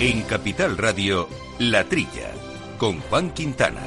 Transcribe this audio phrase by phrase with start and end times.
[0.00, 1.28] En Capital Radio,
[1.58, 2.30] La Trilla,
[2.78, 3.82] con Juan Quintana.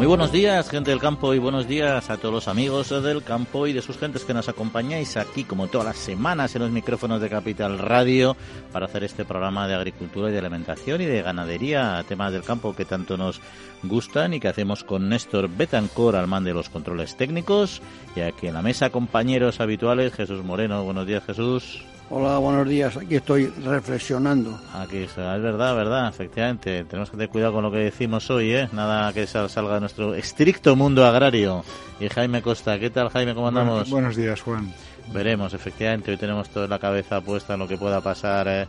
[0.00, 3.66] Muy buenos días, gente del campo, y buenos días a todos los amigos del campo
[3.66, 7.20] y de sus gentes que nos acompañáis aquí, como todas las semanas, en los micrófonos
[7.20, 8.34] de Capital Radio,
[8.72, 12.74] para hacer este programa de agricultura y de alimentación y de ganadería, temas del campo
[12.74, 13.42] que tanto nos
[13.82, 17.82] gustan y que hacemos con Néstor Betancor al mando de los controles técnicos.
[18.16, 20.84] Y aquí en la mesa, compañeros habituales, Jesús Moreno.
[20.84, 21.82] Buenos días, Jesús.
[22.12, 22.96] Hola, buenos días.
[22.96, 24.58] Aquí estoy reflexionando.
[24.74, 26.82] Aquí está, es verdad, verdad, efectivamente.
[26.84, 28.68] Tenemos que tener cuidado con lo que decimos hoy, ¿eh?
[28.72, 31.64] Nada que salga de nuestro estricto mundo agrario.
[32.00, 33.32] Y Jaime Costa, ¿qué tal, Jaime?
[33.32, 33.88] ¿Cómo andamos?
[33.88, 34.72] buenos días, Juan.
[35.08, 36.10] Veremos, efectivamente.
[36.10, 38.66] Hoy tenemos toda la cabeza puesta en lo que pueda pasar eh,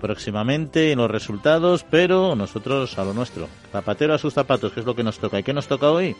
[0.00, 3.48] próximamente, en los resultados, pero nosotros a lo nuestro.
[3.72, 5.38] Zapatero a sus zapatos, que es lo que nos toca.
[5.38, 6.16] ¿Y qué nos toca hoy?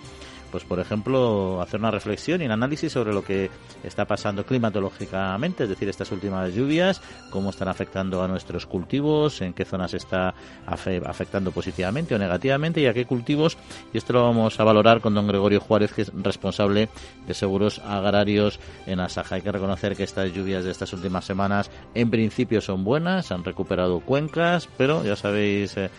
[0.50, 3.50] Pues por ejemplo, hacer una reflexión y un análisis sobre lo que
[3.82, 9.52] está pasando climatológicamente, es decir, estas últimas lluvias, cómo están afectando a nuestros cultivos, en
[9.52, 10.34] qué zonas está
[10.66, 13.56] afectando positivamente o negativamente y a qué cultivos.
[13.92, 16.88] Y esto lo vamos a valorar con don Gregorio Juárez, que es responsable
[17.26, 19.36] de seguros agrarios en Asaja.
[19.36, 23.44] Hay que reconocer que estas lluvias de estas últimas semanas en principio son buenas, han
[23.44, 25.76] recuperado cuencas, pero ya sabéis...
[25.76, 25.90] Eh,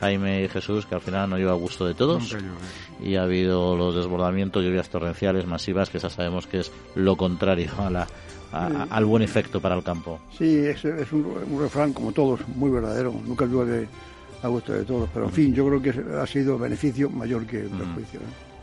[0.00, 2.36] Jaime y Jesús, que al final no lleva a gusto de todos.
[3.02, 7.70] Y ha habido los desbordamientos, lluvias torrenciales masivas, que ya sabemos que es lo contrario
[7.78, 8.06] a la,
[8.52, 10.20] al buen efecto para el campo.
[10.36, 11.26] Sí, es, es un,
[11.58, 13.12] refrán, como todos, muy verdadero.
[13.24, 13.88] Nunca llueve
[14.42, 15.08] a gusto de todos.
[15.12, 18.20] Pero, en fin, yo creo que ha sido beneficio mayor que perjuicio.
[18.20, 18.55] ¿eh?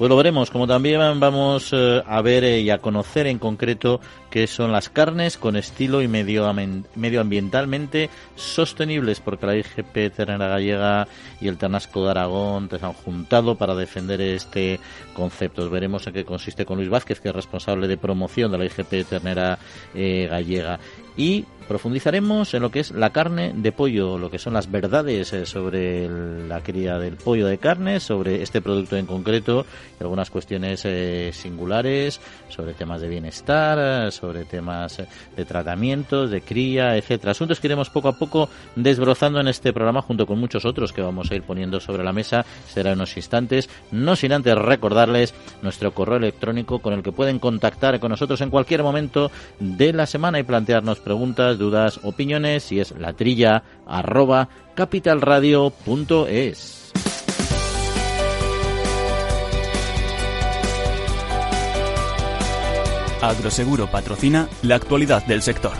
[0.00, 4.00] Pues lo veremos, como también vamos eh, a ver eh, y a conocer en concreto
[4.30, 11.06] qué son las carnes con estilo y medioambientalmente sostenibles, porque la IGP Ternera Gallega
[11.38, 14.80] y el Ternasco de Aragón se han juntado para defender este
[15.12, 15.68] concepto.
[15.68, 19.06] Veremos en qué consiste con Luis Vázquez, que es responsable de promoción de la IGP
[19.06, 19.58] Ternera
[19.94, 20.80] eh, Gallega.
[21.18, 25.32] Y profundizaremos en lo que es la carne de pollo, lo que son las verdades
[25.32, 26.08] eh, sobre
[26.48, 29.64] la cría del pollo de carne, sobre este producto en concreto,
[30.00, 36.40] y algunas cuestiones eh, singulares, sobre temas de bienestar, sobre temas eh, de tratamientos, de
[36.40, 37.30] cría, etcétera.
[37.30, 41.02] Asuntos que iremos poco a poco desbrozando en este programa junto con muchos otros que
[41.02, 42.44] vamos a ir poniendo sobre la mesa.
[42.66, 47.38] Será en unos instantes, no sin antes recordarles nuestro correo electrónico con el que pueden
[47.38, 52.80] contactar con nosotros en cualquier momento de la semana y plantearnos preguntas, dudas, opiniones y
[52.80, 56.92] es la trilla arroba capitalradio.es.
[63.22, 65.74] Agroseguro patrocina la actualidad del sector.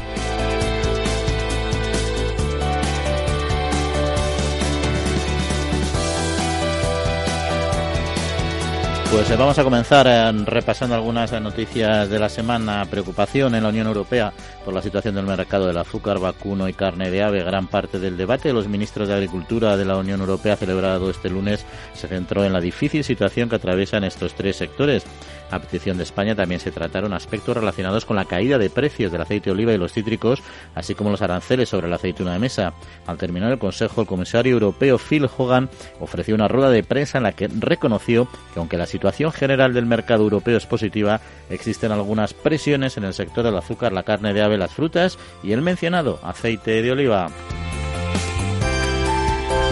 [9.11, 12.87] Pues eh, vamos a comenzar eh, repasando algunas noticias de la semana.
[12.89, 14.33] Preocupación en la Unión Europea
[14.65, 17.43] por la situación del mercado del azúcar, vacuno y carne de ave.
[17.43, 21.29] Gran parte del debate de los ministros de Agricultura de la Unión Europea celebrado este
[21.29, 25.05] lunes se centró en la difícil situación que atraviesan estos tres sectores.
[25.51, 29.21] A petición de España también se trataron aspectos relacionados con la caída de precios del
[29.21, 30.43] aceite de oliva y los cítricos,
[30.75, 32.73] así como los aranceles sobre la aceituna de mesa.
[33.07, 35.69] Al terminar el Consejo, el comisario europeo Phil Hogan
[35.99, 39.87] ofreció una rueda de prensa en la que reconoció que aunque la situación general del
[39.87, 44.43] mercado europeo es positiva, existen algunas presiones en el sector del azúcar, la carne de
[44.43, 47.31] ave, las frutas y el mencionado aceite de oliva.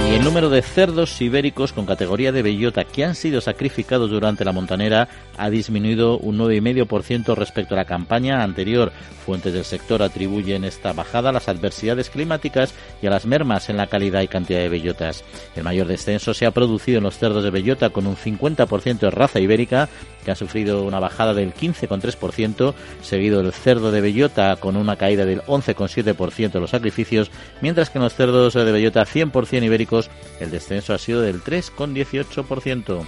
[0.09, 4.43] Y el número de cerdos ibéricos con categoría de bellota que han sido sacrificados durante
[4.43, 8.91] la montanera ha disminuido un 9,5% respecto a la campaña anterior.
[9.27, 13.77] Fuentes del sector atribuyen esta bajada a las adversidades climáticas y a las mermas en
[13.77, 15.25] la calidad y cantidad de bellotas.
[15.55, 19.11] El mayor descenso se ha producido en los cerdos de bellota con un 50% de
[19.11, 19.91] raza ibérica
[20.25, 25.27] que ha sufrido una bajada del 15,3%, seguido del cerdo de bellota con una caída
[25.27, 27.31] del 11,7% de los sacrificios,
[27.61, 29.98] mientras que en los cerdos de bellota 100% ibéricos
[30.41, 33.07] el descenso ha sido del 3,18%.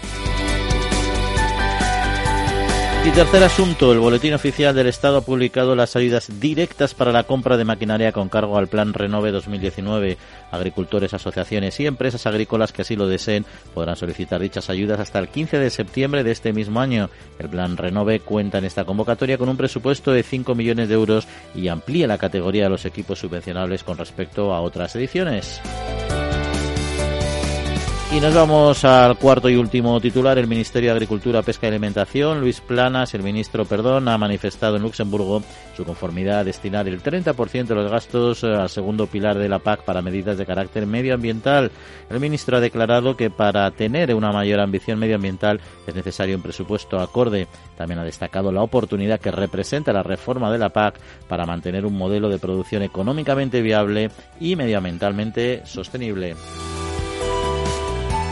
[3.02, 7.22] Y tercer asunto, el Boletín Oficial del Estado ha publicado las ayudas directas para la
[7.22, 10.19] compra de maquinaria con cargo al Plan Renove 2019.
[10.50, 15.28] Agricultores, asociaciones y empresas agrícolas que así lo deseen podrán solicitar dichas ayudas hasta el
[15.28, 17.08] 15 de septiembre de este mismo año.
[17.38, 21.26] El Plan Renove cuenta en esta convocatoria con un presupuesto de 5 millones de euros
[21.54, 25.62] y amplía la categoría de los equipos subvencionables con respecto a otras ediciones.
[28.12, 30.36] Y nos vamos al cuarto y último titular.
[30.36, 34.82] El Ministerio de Agricultura, Pesca y Alimentación, Luis Planas, el ministro, perdón, ha manifestado en
[34.82, 35.44] Luxemburgo
[35.76, 39.60] su conformidad a destinar el 30% de los gastos eh, al segundo pilar de la
[39.60, 41.70] PAC para medidas de carácter medioambiental.
[42.10, 46.98] El ministro ha declarado que para tener una mayor ambición medioambiental es necesario un presupuesto
[46.98, 47.46] acorde.
[47.76, 50.98] También ha destacado la oportunidad que representa la reforma de la PAC
[51.28, 54.10] para mantener un modelo de producción económicamente viable
[54.40, 56.34] y medioambientalmente sostenible.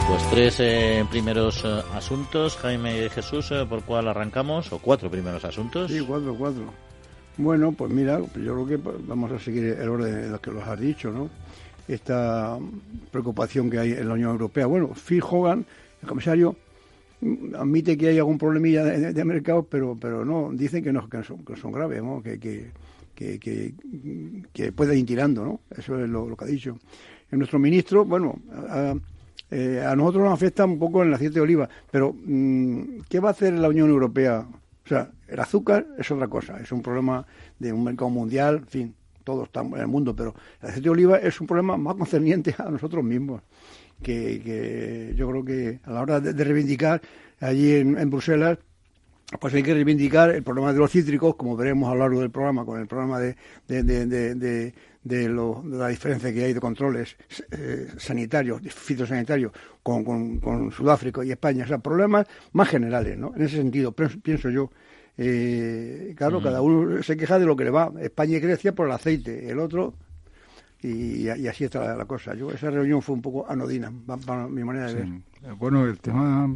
[0.09, 4.73] Pues tres eh, primeros eh, asuntos, Jaime y Jesús, eh, ¿por cuál arrancamos?
[4.73, 5.91] ¿O cuatro primeros asuntos?
[5.91, 6.63] Sí, cuatro, cuatro.
[7.37, 10.49] Bueno, pues mira, yo creo que pues, vamos a seguir el orden de los que
[10.49, 11.29] los has dicho, ¿no?
[11.87, 12.57] Esta
[13.11, 14.65] preocupación que hay en la Unión Europea.
[14.65, 15.63] Bueno, Phil Hogan,
[16.01, 16.55] el comisario,
[17.21, 21.21] mm, admite que hay algún problemilla de, mercado, pero pero no, dicen que no, que
[21.21, 22.23] son, que son graves, ¿no?
[22.23, 22.71] Que, que,
[23.13, 25.59] que, puede ir tirando, ¿no?
[25.69, 26.79] Eso es lo, que ha dicho.
[27.31, 28.39] En nuestro ministro, bueno,
[29.51, 33.29] eh, a nosotros nos afecta un poco el aceite de oliva, pero mm, ¿qué va
[33.29, 34.45] a hacer la Unión Europea?
[34.85, 37.25] O sea, el azúcar es otra cosa, es un problema
[37.57, 40.89] de un mercado mundial, en fin, todo está en el mundo, pero el aceite de
[40.89, 43.41] oliva es un problema más concerniente a nosotros mismos,
[44.01, 47.01] que, yo creo que a la hora de, reivindicar
[47.39, 48.57] allí en, Bruselas,
[49.39, 52.31] pues hay que reivindicar el problema de los cítricos, como veremos a lo largo del
[52.31, 53.35] programa, con el programa de,
[53.67, 54.73] de,
[55.09, 57.15] la diferencia que hay de controles
[57.51, 59.51] eh, sanitarios, fitosanitarios,
[59.81, 60.03] con,
[60.39, 61.65] con, Sudáfrica y España.
[61.65, 63.33] O sea, problemas más generales, ¿no?
[63.35, 64.69] En ese sentido, pienso yo.
[65.17, 67.91] Eh, claro, cada uno se queja de lo que le va.
[67.99, 69.95] España y Grecia por el aceite, el otro
[70.81, 72.33] y, así está la, cosa.
[72.35, 73.91] Yo esa reunión fue un poco anodina,
[74.25, 75.55] para, mi manera de ver.
[75.57, 76.55] Bueno, el tema,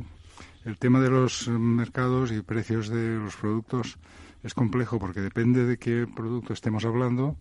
[0.65, 3.97] el tema de los mercados y precios de los productos
[4.44, 7.35] es complejo porque depende de qué producto estemos hablando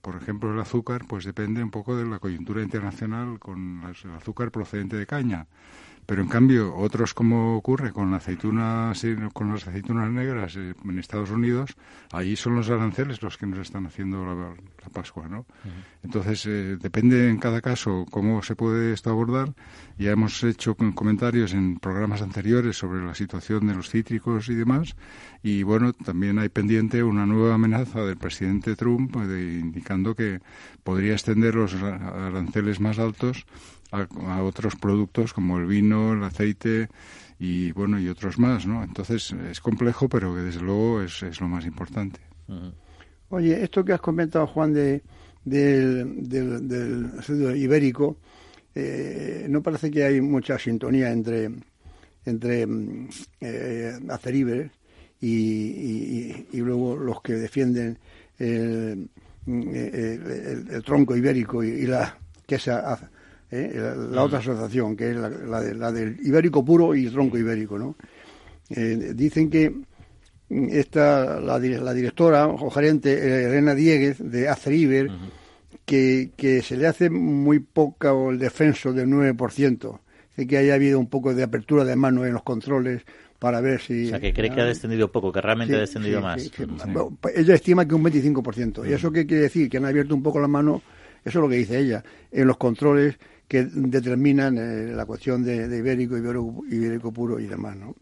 [0.00, 4.50] por ejemplo, el azúcar, pues depende un poco de la coyuntura internacional con el azúcar
[4.50, 5.46] procedente de caña.
[6.06, 11.30] Pero en cambio, otros como ocurre con aceitunas, con las aceitunas negras eh, en Estados
[11.30, 11.76] Unidos,
[12.12, 14.54] allí son los aranceles los que nos están haciendo la,
[14.92, 15.46] Pascua, ¿no?
[16.02, 19.54] Entonces, eh, depende en cada caso cómo se puede esto abordar.
[19.98, 24.94] Ya hemos hecho comentarios en programas anteriores sobre la situación de los cítricos y demás.
[25.42, 30.40] Y bueno, también hay pendiente una nueva amenaza del presidente Trump pues, indicando que
[30.82, 33.46] podría extender los aranceles más altos
[33.94, 36.88] a, otros productos como el vino, el aceite
[37.38, 38.82] y bueno y otros más, ¿no?
[38.82, 42.20] Entonces es complejo, pero que desde luego es, es lo más importante.
[43.28, 45.02] Oye, esto que has comentado Juan de
[45.44, 48.16] del, del, ibérico,
[48.74, 51.50] eh, no parece que hay mucha sintonía entre
[52.24, 53.08] entre mm,
[53.40, 54.70] eh, Aceriber
[55.20, 57.98] y, y, luego los que defienden
[58.38, 59.08] el,
[59.46, 62.72] mm, el, tronco ibérico y, la que se
[63.54, 63.72] ¿eh?
[64.10, 67.78] la, otra asociación, que es la, del ibérico puro y tronco ibérico.
[67.78, 67.96] ¿no?
[68.70, 69.72] Eh, dicen que
[70.50, 75.10] esta, la, directora o gerente eh, Elena Dieguez de Aceriber,
[75.84, 80.00] que, que se le hace muy poca el defenso del 9%.
[80.36, 83.02] Dice que haya habido un poco de apertura de mano en los controles
[83.38, 84.06] para ver si...
[84.06, 86.50] O sea, que cree que ha descendido poco, que realmente ha descendido más.
[87.34, 88.88] ella estima que un 25%.
[88.88, 89.68] ¿Y eso qué quiere decir?
[89.68, 90.82] Que han abierto un poco la mano,
[91.24, 92.02] eso es lo que dice ella,
[92.32, 93.16] en los controles
[93.48, 97.94] que determinan eh, la cuestión de, ibérico, ibérico, ibérico puro y demás, ¿no?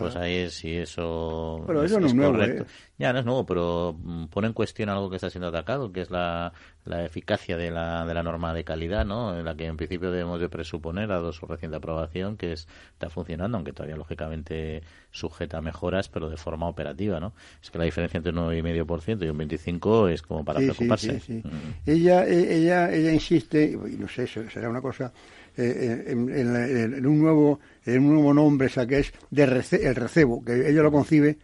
[0.00, 1.64] Pues ahí es, si eso.
[1.66, 2.64] Pero eso no es, nuevo, ¿eh?
[2.98, 6.00] Ya no es nuevo, pero mm, pone en cuestión algo que está siendo atacado, que
[6.00, 6.52] es la,
[6.84, 9.38] la eficacia de la, de la norma de calidad, ¿no?
[9.38, 13.56] En la que en principio debemos de presuponer, dado su reciente aprobación, que está funcionando,
[13.56, 17.34] aunque todavía lógicamente sujeta a mejoras, pero de forma operativa, ¿no?
[17.62, 21.20] Es que la diferencia entre un 9,5% y un 25% es como para preocuparse.
[21.20, 21.88] Sí, mm.
[21.90, 25.12] ella, e, ella, ella insiste, y no sé, será una cosa
[25.56, 30.68] eh, en, un nuevo en un nuevo nombre, o que es de el recebo, que
[30.68, 31.38] ella lo concibe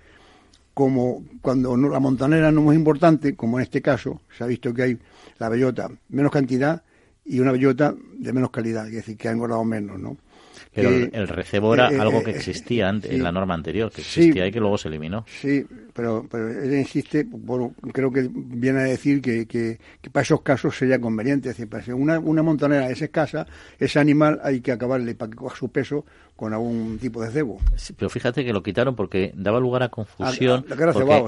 [0.75, 4.83] como cuando la montanera no es importante, como en este caso, se ha visto que
[4.83, 4.99] hay
[5.38, 6.83] la bellota menos cantidad
[7.25, 10.16] y una bellota de menos calidad, es decir, que ha engordado menos, ¿no?
[10.73, 14.00] Pero el recebo era eh, algo que eh, existía antes, en la norma anterior, que
[14.00, 15.25] existía y que luego se eliminó.
[15.26, 19.78] Sí, pero, pero ella insiste, bueno, creo que viene a decir que, que,
[20.11, 21.50] para esos casos sería conveniente.
[21.50, 23.47] Es decir, para una, una montonera es escasa,
[23.78, 26.04] ese animal hay que acabarle para que coja su peso
[26.36, 27.60] con algún tipo de cebo.
[27.96, 30.64] pero fíjate que lo quitaron porque daba lugar a confusión.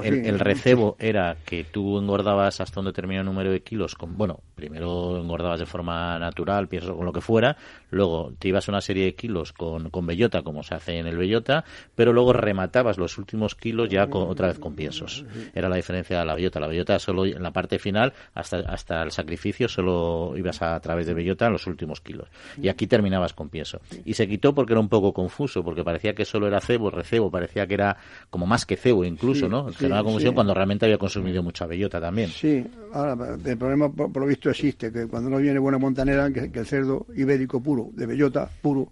[0.03, 3.95] el, recebo era que tú engordabas hasta un determinado número de kilos.
[3.95, 7.55] Con, bueno, primero engordabas de forma natural, pienso con lo que fuera.
[7.89, 11.17] Luego te ibas una serie de kilos con, con bellota, como se hace en el
[11.17, 11.63] bellota.
[11.95, 15.25] Pero luego rematabas los últimos kilos ya con, otra vez vez con piensos.
[15.53, 16.59] Era la diferencia de la bellota.
[16.59, 21.05] La bellota solo en la parte final, hasta, hasta el sacrificio, solo ibas a, través
[21.05, 22.27] de bellota en los últimos kilos.
[22.61, 23.79] Y aquí terminabas con pienso.
[24.05, 27.31] Y se quitó porque era un poco confuso, porque parecía que solo era cebo, recebo,
[27.31, 27.97] parecía que era
[28.29, 29.71] como más que cebo incluso, ¿no?
[29.73, 32.29] Generaba confusión cuando realmente había consumido mucha bellota también.
[32.29, 36.51] Sí, ahora el problema por, lo visto existe, que cuando no viene buena montanera, que,
[36.53, 38.89] el cerdo ibérico puro, de bellota puro,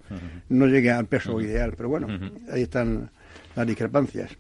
[0.50, 1.74] no llegue al peso ideal.
[1.76, 2.08] Pero bueno,
[2.52, 3.10] ahí están
[3.56, 4.38] las discrepancias.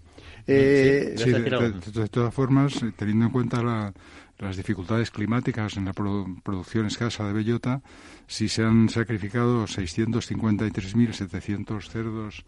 [0.47, 3.93] Eh, de, todas formas, teniendo en cuenta
[4.37, 7.81] las dificultades climáticas en la producción escasa de bellota,
[8.27, 12.43] si se han sacrificado 653.700 cerdos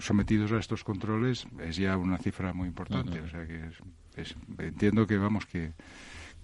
[0.00, 3.20] sometidos a estos controles, es ya una cifra muy importante.
[3.20, 3.70] O sea que
[4.58, 5.72] entiendo que, vamos, que,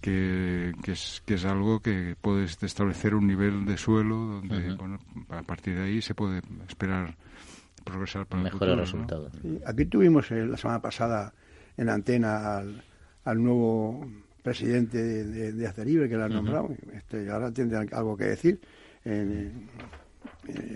[0.00, 4.76] que, es, que es algo que puedes establecer un nivel de suelo donde,
[5.30, 7.16] a partir de ahí se puede esperar
[7.84, 9.32] progresar para mejores resultados.
[9.66, 11.34] aquí tuvimos eh, la semana pasada
[11.76, 12.62] en la antena
[13.24, 14.06] al, nuevo
[14.44, 16.68] presidente de, de, Aceribe que lo han nombrado.
[16.92, 18.60] Este, ahora tendrán algo que decir
[19.04, 19.68] en,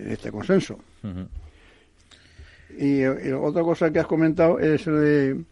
[0.08, 0.78] este consenso.
[2.78, 5.44] y, otra cosa que has comentado es de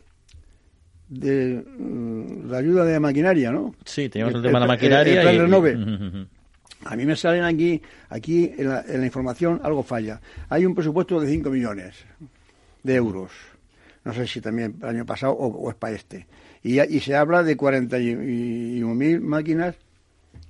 [1.09, 3.75] de mm, la ayuda de maquinaria, ¿no?
[3.85, 6.27] Sí, teníamos el, tema de la maquinaria.
[6.85, 10.21] A mí me salen aquí, aquí en la, información algo falla.
[10.49, 11.97] Hay un presupuesto de 5 millones
[12.83, 13.31] de euros.
[14.07, 16.29] No sé si también el año pasado o, es para este.
[16.63, 19.75] Y, y, se habla de 41.000 máquinas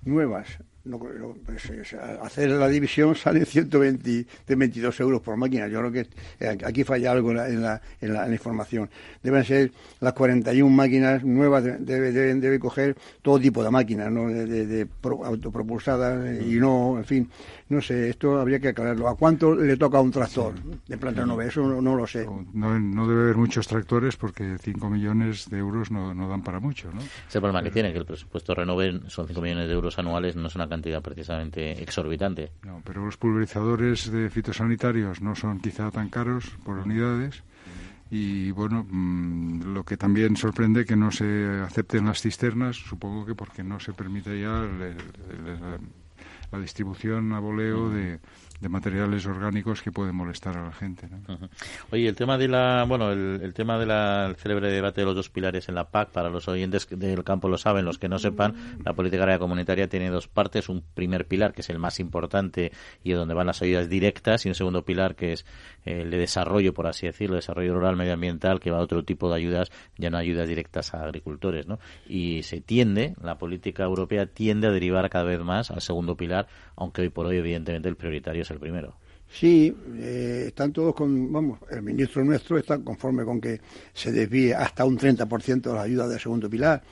[0.05, 0.47] nuevas
[0.87, 0.99] no,
[1.45, 5.69] pues, hacer la división sale 120, 22 euros por máquina.
[5.69, 6.07] Yo creo que
[6.41, 8.89] eh, aquí falla algo en la, en la, información.
[9.23, 14.29] Deben ser las 41 máquinas nuevas, debe, deben debe coger todo tipo de máquinas, ¿no?
[14.29, 17.31] de, autopropulsadas y no, en fin,
[17.69, 19.09] no sé, esto habría que aclararlo.
[19.09, 20.55] ¿A cuánto le toca a un tractor
[20.87, 21.45] de planta nueva?
[21.45, 22.27] Eso no, lo sé.
[22.53, 26.61] No, no, debe haber muchos tractores porque 5 millones de euros no, no dan para
[26.61, 27.01] mucho, ¿no?
[27.01, 30.47] Ese problema que tiene, que el presupuesto Renove son 5 millones de euros anuales, no
[30.47, 32.53] es una cantidad precisamente exorbitante.
[32.63, 37.43] No, pero los pulverizadores de fitosanitarios no son quizá tan caros por unidades
[38.11, 43.35] y bueno, mm, lo que también sorprende que no se acepten las cisternas, supongo que
[43.35, 44.69] porque no se permite ya
[46.53, 48.21] la distribución a voleo de
[48.61, 51.09] de materiales orgánicos que pueden molestar a la gente.
[51.91, 55.31] Oye, el tema de la, bueno, el, tema de la célebre debate de los dos
[55.31, 58.55] pilares en la PAC, para los oyentes del campo lo saben, los que no sepan,
[58.85, 62.73] la política agraria comunitaria tiene dos partes, un primer pilar que es el más importante
[63.05, 65.47] y donde van las ayudas directas y un segundo pilar que es
[65.85, 69.37] el de desarrollo, por así decirlo, desarrollo rural medioambiental, que va a otro tipo de
[69.37, 71.79] ayudas, ya no ayudas directas a agricultores, ¿no?
[72.07, 76.49] Y se tiende, la política europea tiende a derivar cada vez más al segundo pilar,
[76.77, 78.95] aunque hoy por hoy evidentemente el prioritario el primero.
[79.29, 83.61] Sí, eh, están todos con, vamos, el ministro nuestro está conforme con que
[83.93, 86.83] se desvíe hasta un 30% de las ayudas del segundo pilar.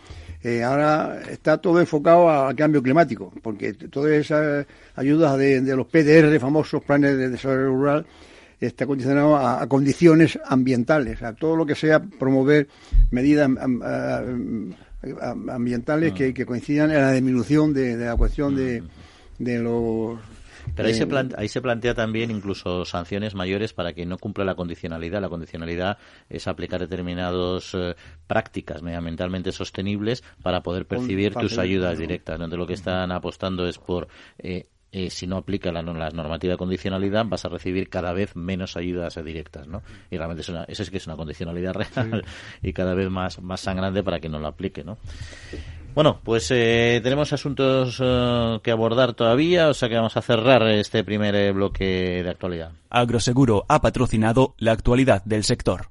[0.43, 6.39] Eh, ahora está todo enfocado al cambio climático, porque todas esas ayudas de, los PDR,
[6.39, 8.07] famosos planes de desarrollo rural,
[8.61, 12.69] está condicionado a, condiciones ambientales, a todo lo que sea promover
[13.11, 13.49] medidas
[15.49, 16.15] ambientales ah.
[16.15, 18.87] que, coincidan en la disminución de, la cuestión de, mm.
[19.39, 20.19] De los
[20.75, 24.45] pero ahí, se plantea, ahí se plantea también incluso sanciones mayores para quien no cumpla
[24.45, 25.21] la condicionalidad.
[25.21, 25.99] La condicionalidad
[26.29, 27.95] es aplicar determinadas eh,
[28.27, 32.39] prácticas medioambientalmente sostenibles para poder percibir tus ayudas directas.
[32.39, 36.59] Donde lo que están apostando es por eh, eh, si no aplica la, normativa de
[36.59, 39.83] condicionalidad, vas a recibir cada vez menos ayudas directas, ¿no?
[40.09, 42.25] Y realmente es una, eso es que es una condicionalidad real
[42.63, 44.99] y cada vez más, más sangrante para que no lo aplique, ¿no?
[45.95, 50.67] Bueno, pues eh, tenemos asuntos eh, que abordar todavía, o sea que vamos a cerrar
[50.67, 52.73] este primer eh, bloque de actualidad.
[52.91, 55.91] Agroseguro ha patrocinado la actualidad del sector.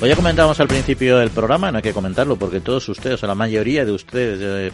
[0.00, 3.26] Pues ya comentábamos al principio del programa, no hay que comentarlo porque todos ustedes, o
[3.26, 4.72] la mayoría de ustedes, eh,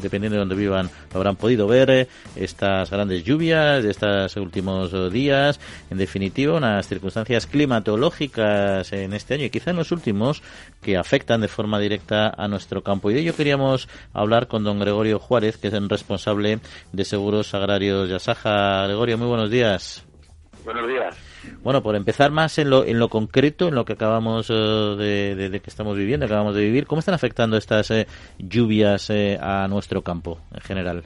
[0.00, 5.10] dependiendo, de donde vivan, habrán podido ver, eh, estas grandes lluvias de estos últimos eh,
[5.10, 5.58] días,
[5.90, 10.40] en definitiva, unas circunstancias climatológicas en este año y quizá en los últimos
[10.80, 13.10] que afectan de forma directa a nuestro campo.
[13.10, 16.60] Y de ello queríamos hablar con don Gregorio Juárez, que es el responsable
[16.92, 18.84] de Seguros Agrarios de Asaja.
[18.84, 20.04] Gregorio, muy buenos días.
[20.64, 21.29] Buenos días.
[21.62, 25.60] Bueno, por empezar más en lo, en lo concreto, en lo que acabamos eh, de,
[25.60, 28.06] que estamos viviendo, acabamos de vivir, ¿cómo están afectando estas eh,
[28.38, 31.04] lluvias eh, a nuestro campo en general?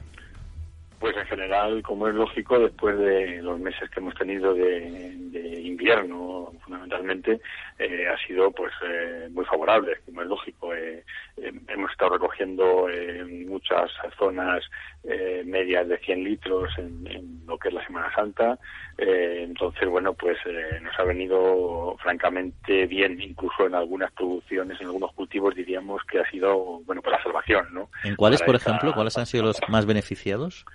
[1.05, 5.13] Pues en en general, como es lógico, después de los meses que hemos tenido de,
[5.61, 7.41] invierno, fundamentalmente,
[7.77, 10.73] eh, ha sido pues eh, muy favorable, como es lógico.
[10.73, 11.03] Eh,
[11.67, 14.63] hemos estado recogiendo en muchas zonas
[15.45, 18.57] medias de 100 litros en, lo que es la Semana Santa.
[18.97, 20.37] entonces, bueno, pues
[20.81, 26.31] nos ha venido francamente bien, incluso en algunas producciones, en algunos cultivos, diríamos que ha
[26.31, 27.89] sido, bueno, por la salvación, ¿no?
[28.03, 30.65] ¿En cuáles, por ejemplo, cuáles han sido los más beneficiados?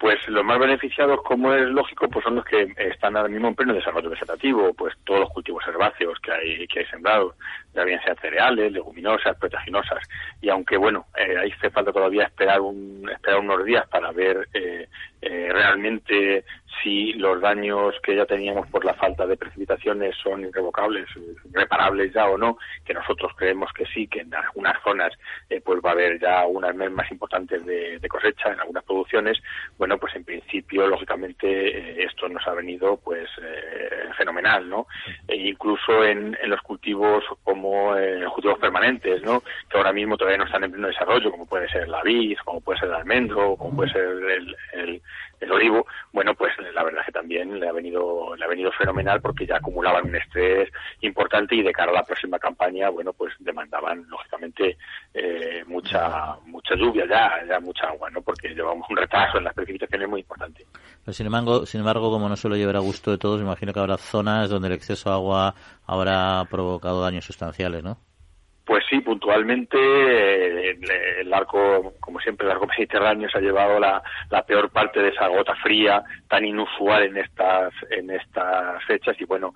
[0.00, 3.54] Pues los más beneficiados, como es lógico, pues son los que están ahora mismo en
[3.54, 7.34] pleno desarrollo vegetativo, pues todos los cultivos herbáceos que hay que hay sembrados,
[7.74, 10.02] ya bien sean cereales, leguminosas, proteaginosas,
[10.40, 14.48] y aunque bueno, eh, ahí hace falta todavía esperar un esperar unos días para ver
[14.54, 14.88] eh,
[15.22, 16.44] eh, realmente
[16.82, 21.06] si los daños que ya teníamos por la falta de precipitaciones son irrevocables,
[21.52, 25.12] reparables ya o no, que nosotros creemos que sí, que en algunas zonas
[25.48, 29.40] eh, pues va a haber ya unas meses más importantes de, cosecha en algunas producciones,
[29.78, 34.88] bueno, pues en principio, lógicamente, eh, esto nos ha venido pues eh, fenomenal, ¿no?
[35.28, 39.42] E incluso en, los cultivos como los cultivos permanentes, ¿no?
[39.70, 42.60] Que ahora mismo todavía no están en pleno desarrollo, como puede ser la vid, como
[42.60, 44.02] puede ser el almendro, como puede ser
[44.74, 45.00] el
[45.50, 49.46] olivo, bueno, pues la verdad que también le ha venido le ha venido fenomenal porque
[49.46, 54.04] ya acumulaban un estrés importante y de cara a la próxima campaña, bueno, pues demandaban
[54.08, 54.76] lógicamente
[55.14, 58.20] eh, mucha mucha lluvia ya, ya mucha agua, ¿no?
[58.22, 60.66] Porque llevamos un retraso en las precipitaciones muy importante.
[61.04, 63.80] Pero sin embargo, sin embargo, como no suele llevar a gusto de todos, imagino que
[63.80, 65.54] habrá zonas donde el exceso de agua
[65.86, 67.98] habrá provocado daños sustanciales, ¿no?
[68.70, 70.78] Pues sí, puntualmente eh,
[71.22, 74.00] el, arco, como siempre, el arco mediterráneo se ha llevado la,
[74.46, 79.52] peor parte de esa gota fría tan inusual en estas en estas fechas y bueno,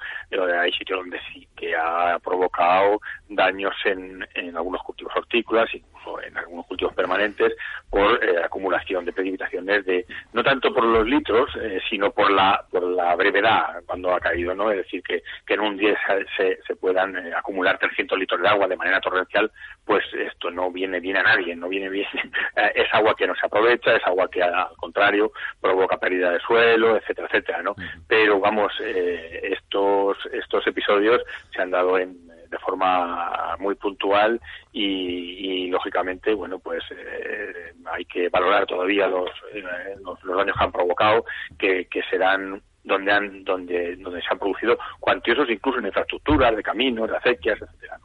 [0.61, 6.37] hay sitios donde sí que ha provocado daños en, en algunos cultivos hortícolas, incluso en
[6.37, 7.55] algunos cultivos permanentes,
[7.91, 12.65] por eh, acumulación de precipitaciones de no tanto por los litros, eh, sino por la
[12.69, 14.73] por la brevedad cuando ha caído, ¿no?
[14.73, 15.97] Es decir, que, que en un día
[16.37, 19.51] se, se puedan acumular 300 litros de agua de manera torrencial,
[19.85, 22.09] pues esto no viene bien a nadie, no viene bien.
[22.75, 26.97] es agua que no se aprovecha, es agua que al contrario provoca pérdida de suelo,
[26.97, 27.75] etcétera, etcétera, ¿no?
[28.09, 31.23] Pero vamos, eh, estos estos episodios
[31.55, 34.41] se han dado en de forma muy puntual
[34.73, 39.65] y, lógicamente bueno pues eh, hay que valorar todavía los, eh,
[40.05, 41.25] los, daños que han provocado
[41.59, 46.63] que, que serán donde han donde donde se han producido cuantiosos incluso en infraestructuras de
[46.63, 47.99] caminos de acequias etcétera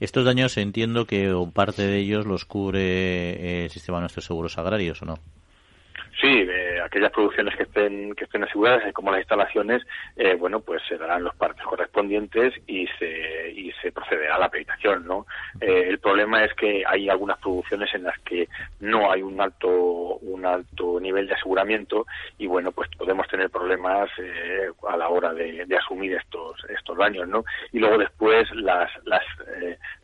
[0.00, 4.58] estos daños entiendo que parte de ellos los cubre eh, el sistema de nuestros seguros
[4.58, 5.14] agrarios, ¿o no?
[6.20, 6.44] Sí,
[6.80, 9.82] eh, aquellas producciones que estén que estén aseguradas, eh, como las instalaciones,
[10.16, 14.46] eh, bueno, pues se darán los partes correspondientes y se y se procederá a la
[14.46, 15.26] acreditación, ¿no?
[15.60, 18.48] el problema es que hay algunas producciones en las que
[18.80, 22.06] no hay un alto un alto nivel de aseguramiento
[22.38, 24.10] y bueno, pues podemos tener problemas
[24.88, 27.44] a la hora de, asumir estos estos daños, ¿no?
[27.72, 29.24] Y luego después las las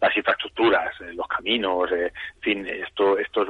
[0.01, 2.11] las infraestructuras, los caminos, en
[2.41, 3.45] fin, esto esto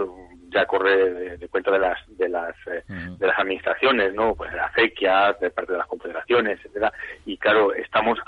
[0.49, 2.83] ya corre de cuenta de las de las eh,
[3.19, 4.35] de las administraciones, ¿no?
[4.35, 6.93] Pues de acequias, de parte de las confederaciones, etcétera.
[7.25, 8.19] Y claro, estamos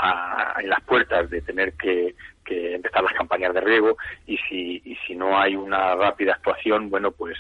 [0.59, 2.15] en las puertas de tener que,
[2.51, 7.11] empezar las campañas de riego y si, y si no hay una rápida actuación, bueno,
[7.13, 7.37] pues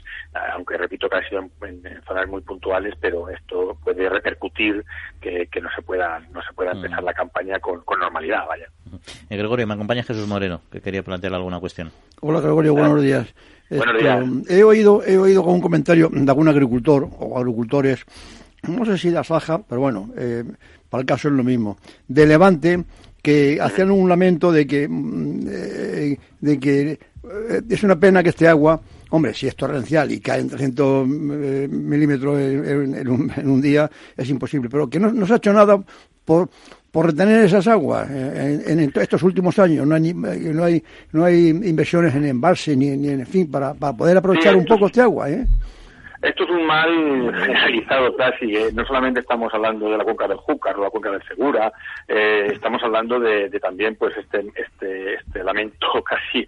[0.52, 4.84] aunque repito que ha sido en, zonas muy puntuales, pero esto puede repercutir
[5.20, 8.66] que, no se pueda no se pueda empezar la campaña con, normalidad, vaya.
[9.28, 11.90] Eh, Gregorio, me acompaña Jesús Moreno, que quería plantear alguna cuestión.
[12.20, 13.34] Hola Gregorio, buenos días.
[13.70, 18.04] He oído, he oído con un comentario de algún agricultor o agricultores,
[18.62, 20.44] no sé si de Asaja, pero bueno, eh,
[20.88, 22.84] para el caso es lo mismo, de Levante,
[23.28, 26.98] que hacían un lamento de que, mm, eh, de que eh,
[27.68, 32.40] es una pena que este agua, hombre, si es torrencial y cae en 300 milímetros
[32.40, 35.78] en, un, día, es imposible, pero que no, no se ha hecho nada
[36.24, 36.48] por,
[36.90, 39.86] por retener esas aguas en, estos últimos años.
[39.86, 43.94] No hay, no hay, no hay inversiones en embalse ni, ni en fin para, para
[43.94, 45.28] poder aprovechar un poco este agua.
[45.28, 45.46] ¿eh?
[46.22, 48.56] Esto es un mal generalizado casi.
[48.56, 48.70] ¿eh?
[48.72, 51.72] No solamente estamos hablando de la cuenca del Júcar o la cuenca del Segura,
[52.08, 56.46] eh, estamos hablando de, también pues este, este, este lamento casi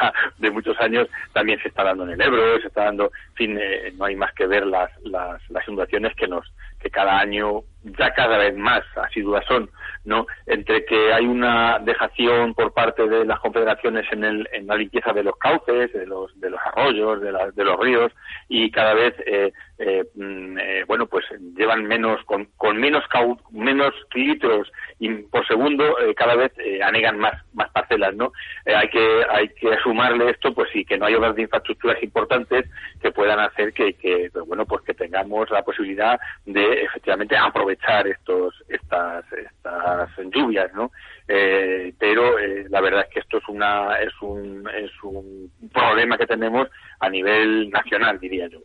[0.00, 3.34] ya de muchos años también se está dando en el Ebro, se está dando, en
[3.34, 6.44] fin, eh, no hay más que ver las, las, las inundaciones que nos
[6.80, 7.62] que cada año
[7.98, 9.70] ya cada vez más asiduas son,
[10.04, 10.26] ¿no?
[10.46, 15.12] Entre que hay una dejación por parte de las confederaciones en, el, en la limpieza
[15.12, 18.12] de los cauces, de los, de los arroyos, de, de los ríos,
[18.48, 21.24] y cada vez, eh, eh, mm, eh, bueno, pues
[21.56, 23.04] llevan menos, con, con menos,
[23.50, 24.70] menos litros
[25.30, 28.32] por segundo, cada vez anegan más, más parcelas, ¿no?
[28.66, 32.66] hay que, hay que sumarle esto, pues sí, que no hay obras de infraestructuras importantes
[33.00, 38.54] que puedan hacer que, que bueno, pues que tengamos la posibilidad de efectivamente aprovechar estos
[38.68, 40.90] estas estas lluvias, ¿no?
[41.26, 46.16] Eh, pero eh, la verdad es que esto es una es un es un problema
[46.16, 46.68] que tenemos
[47.00, 48.60] a nivel nacional, diría yo.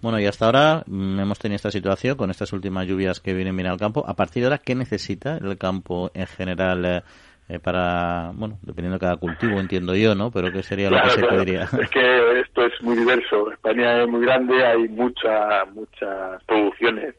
[0.00, 3.56] Bueno, y hasta ahora mm, hemos tenido esta situación con estas últimas lluvias que vienen
[3.56, 4.04] bien al campo.
[4.06, 7.02] A partir de ahora, ¿qué necesita el campo en general eh,
[7.48, 10.32] eh, para, bueno, dependiendo de cada cultivo, entiendo yo, ¿no?
[10.32, 11.62] Pero ¿qué sería lo que se podría?
[11.80, 13.52] Es que esto es muy diverso.
[13.52, 17.14] España es muy grande, hay muchas muchas producciones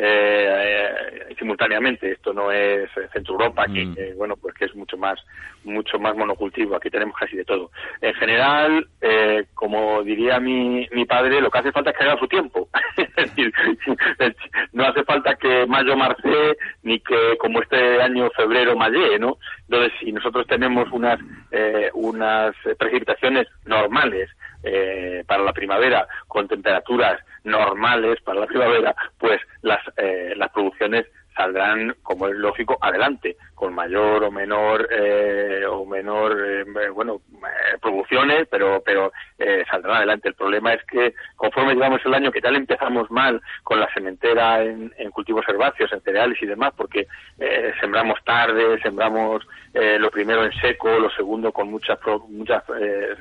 [0.00, 2.12] eh, simultáneamente.
[2.12, 4.16] Esto no es Centro Europa, que, Mm.
[4.16, 5.18] bueno, pues que es mucho más
[5.64, 6.76] mucho más monocultivo.
[6.76, 7.70] Aquí tenemos casi de todo.
[8.00, 12.18] En general, eh, como diría mi, mi padre, lo que hace falta es que haga
[12.18, 12.68] su tiempo.
[12.96, 13.52] es decir,
[14.72, 19.38] no hace falta que mayo marce ni que como este año febrero mayé, ¿no?
[19.68, 21.18] Entonces, si nosotros tenemos unas
[21.50, 24.30] eh, unas precipitaciones normales
[24.62, 31.06] eh, para la primavera con temperaturas normales para la primavera, pues las eh, las producciones
[31.38, 37.78] saldrán, como es lógico, adelante, con mayor o menor eh, o menor eh, bueno eh,
[37.80, 40.28] producciones, pero pero eh, saldrán adelante.
[40.28, 44.62] El problema es que conforme llevamos el año, que tal empezamos mal con la sementera
[44.62, 47.06] en, cultivos herbáceos, en cereales y demás, porque
[47.38, 52.64] eh, sembramos tarde, sembramos lo primero en seco, lo segundo con muchas muchas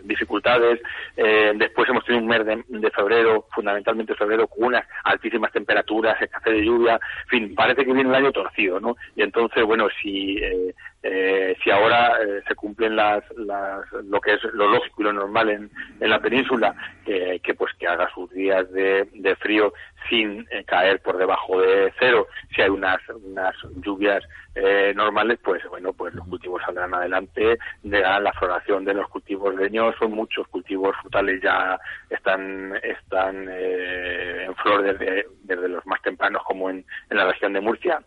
[0.03, 0.81] dificultades.
[1.15, 6.53] Después hemos tenido un mes de, de febrero, fundamentalmente febrero, con unas altísimas temperaturas, escasez
[6.53, 6.99] de lluvia.
[7.27, 8.95] Fin, parece que viene el año torcido, ¿no?
[9.15, 14.33] Y entonces, bueno, si eh, eh, si ahora eh, se cumplen las, las lo que
[14.33, 18.09] es lo lógico y lo normal en, en la península, que, que pues que haga
[18.13, 19.73] sus días de, frío
[20.09, 24.23] sin eh, caer por debajo de cero, si hay unas unas lluvias
[24.55, 29.55] eh, normales, pues bueno, pues los cultivos saldrán adelante, llegará la floración de los cultivos
[29.55, 31.79] leñosos, muchos cultivos frutales ya
[32.09, 38.01] están están eh, en flor desde, los más tempranos como en la región de Murcia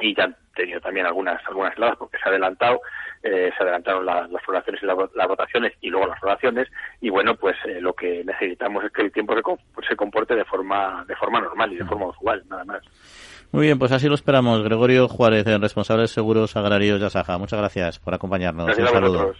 [0.00, 2.80] y ya han tenido también algunas algunas heladas porque se ha adelantado
[3.22, 6.68] eh, se adelantaron la- las floraciones y la- las votaciones y luego las floraciones
[7.00, 10.44] y bueno pues eh, lo que necesitamos es que el tiempo se, se comporte de
[10.44, 12.82] forma de forma normal y de forma usual nada más
[13.52, 14.62] Muy bien, pues así lo esperamos.
[14.62, 17.38] Gregorio Juárez, el responsable de Seguros Agrarios de Asaja.
[17.38, 18.66] Muchas gracias por acompañarnos.
[18.66, 19.34] gracias Un saludo.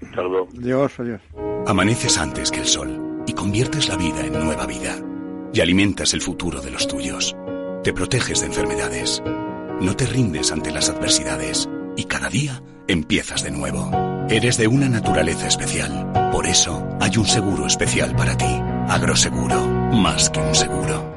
[0.00, 1.20] un saludo Adiós, adiós.
[1.66, 4.94] Amaneces antes que el sol y conviertes la vida en nueva vida.
[5.52, 7.36] Y alimentas el futuro de los tuyos.
[7.84, 9.22] Te proteges de enfermedades.
[9.80, 11.68] No te rindes ante las adversidades.
[11.96, 13.90] Y cada día empiezas de nuevo.
[14.28, 16.30] Eres de una naturaleza especial.
[16.32, 18.60] Por eso hay un seguro especial para ti.
[18.88, 19.66] Agroseguro.
[19.92, 21.16] Más que un seguro.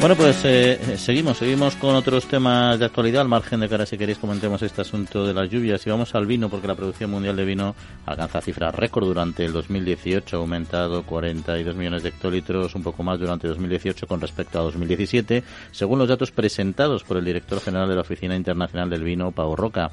[0.00, 3.84] Bueno, pues eh, seguimos, seguimos con otros temas de actualidad, al margen de que ahora
[3.84, 7.10] si queréis comentemos este asunto de las lluvias y vamos al vino porque la producción
[7.10, 7.74] mundial de vino
[8.06, 13.20] alcanza cifras récord durante el 2018, ha aumentado 42 millones de hectolitros, un poco más
[13.20, 17.96] durante 2018 con respecto a 2017, según los datos presentados por el director general de
[17.96, 19.90] la Oficina Internacional del Vino, Pau Roca.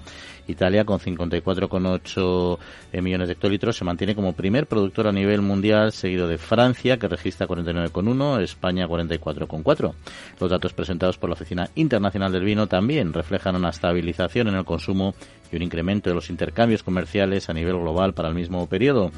[0.48, 2.58] Italia, con 54,8
[2.92, 6.98] eh, millones de hectolitros, se mantiene como primer productor a nivel mundial, seguido de Francia,
[6.98, 9.94] que registra 49,1, España 44,4.
[10.40, 14.66] Los datos presentados por la Oficina Internacional del Vino también reflejan una estabilización en el
[14.66, 15.14] consumo
[15.52, 19.12] y un incremento de los intercambios comerciales a nivel global para el mismo periodo.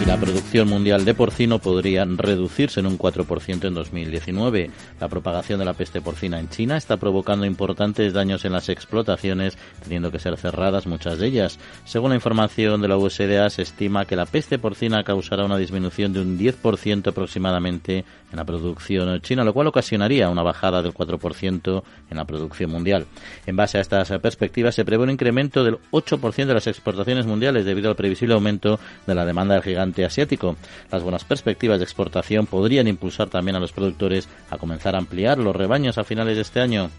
[0.00, 4.70] Y la producción mundial de porcino podría reducirse en un 4% en 2019.
[5.00, 9.58] La propagación de la peste porcina en China está provocando importantes daños en las explotaciones,
[9.82, 11.58] teniendo que ser cerradas muchas de ellas.
[11.84, 16.12] Según la información de la USDA, se estima que la peste porcina causará una disminución
[16.12, 21.82] de un 10% aproximadamente en la producción china, lo cual ocasionaría una bajada del 4%
[22.10, 23.06] en la producción mundial.
[23.46, 27.64] En base a estas perspectivas, se prevé un incremento del 8% de las exportaciones mundiales
[27.64, 30.56] debido al previsible aumento de la demanda del gigante asiático.
[30.90, 35.38] Las buenas perspectivas de exportación podrían impulsar también a los productores a comenzar a ampliar
[35.38, 36.90] los rebaños a finales de este año.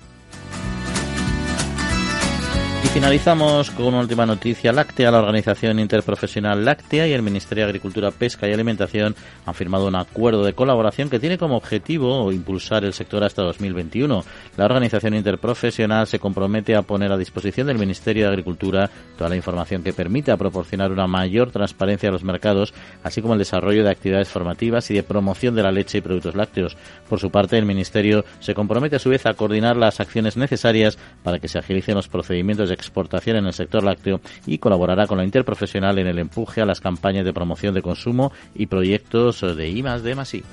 [2.82, 5.12] Y finalizamos con una última noticia láctea.
[5.12, 9.16] La Organización Interprofesional Láctea y el Ministerio de Agricultura, Pesca y Alimentación
[9.46, 14.24] han firmado un acuerdo de colaboración que tiene como objetivo impulsar el sector hasta 2021.
[14.56, 19.36] La Organización Interprofesional se compromete a poner a disposición del Ministerio de Agricultura toda la
[19.36, 23.92] información que permita proporcionar una mayor transparencia a los mercados, así como el desarrollo de
[23.92, 26.78] actividades formativas y de promoción de la leche y productos lácteos.
[27.10, 30.98] Por su parte, el Ministerio se compromete a su vez a coordinar las acciones necesarias
[31.24, 35.18] para que se agilicen los procedimientos de exportación en el sector lácteo y colaborará con
[35.18, 39.70] la interprofesional en el empuje a las campañas de promoción de consumo y proyectos de
[39.70, 40.44] I de I.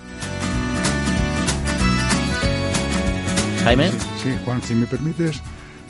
[3.65, 3.91] Jaime.
[4.23, 5.43] Sí, Juan, si me permites,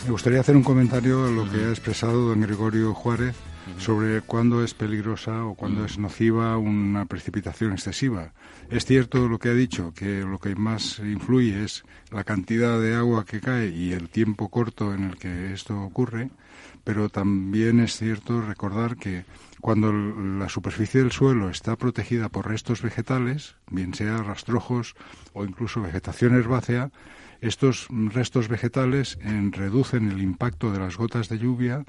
[0.05, 3.35] me gustaría hacer un comentario a lo que ha expresado don Gregorio Juárez
[3.79, 8.33] sobre cuándo es peligrosa o cuándo es nociva una precipitación excesiva.
[8.71, 12.95] Es cierto lo que ha dicho, que lo que más influye es la cantidad de
[12.95, 16.31] agua que cae y el tiempo corto en el que esto ocurre,
[16.85, 19.25] pero también es cierto recordar que
[19.61, 24.95] cuando la superficie del suelo está protegida por restos vegetales, bien sea rastrojos
[25.33, 26.91] o incluso vegetación herbácea,
[27.41, 29.19] estos restos vegetales
[29.53, 31.85] reducen el impacto de las gotas de lluvia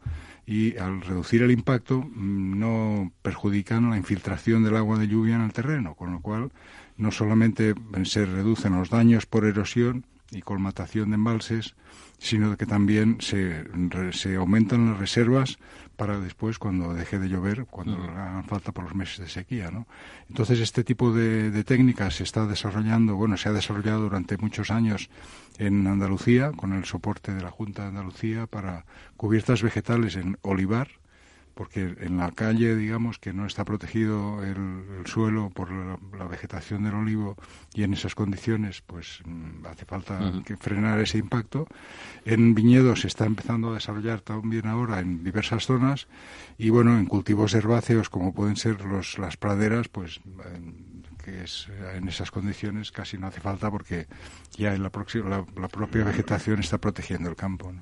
[0.45, 5.41] y al reducir el impacto mm, no perjudican la infiltración del agua de lluvia en
[5.41, 6.51] el terreno, con lo cual
[6.95, 11.75] no solamente se reducen los daños por erosión y colmatación de embalses,
[12.17, 13.65] sino que también se,
[14.11, 15.57] se aumentan las reservas
[15.97, 19.87] para después cuando deje de llover, cuando hagan falta por los meses de sequía, ¿no?
[20.29, 24.69] Entonces este tipo de, de técnicas se está desarrollando, bueno, se ha desarrollado durante muchos
[24.69, 25.09] años
[25.57, 28.85] en Andalucía con el soporte de la Junta de Andalucía para
[29.17, 30.87] cubiertas vegetales en olivar,
[31.57, 36.93] porque en la calle, digamos, que no está protegido el, suelo por la, vegetación del
[36.93, 37.35] olivo
[37.73, 41.67] y en esas condiciones, pues mm, hace falta que frenar ese impacto.
[42.25, 46.07] En viñedos se está empezando a desarrollar también ahora en diversas zonas
[46.57, 50.19] y, bueno, en cultivos herbáceos como pueden ser los, las praderas, pues
[51.25, 54.07] que es, en esas condiciones casi no hace falta porque
[54.55, 54.91] ya en la,
[55.55, 57.73] la, propia vegetación está protegiendo el campo.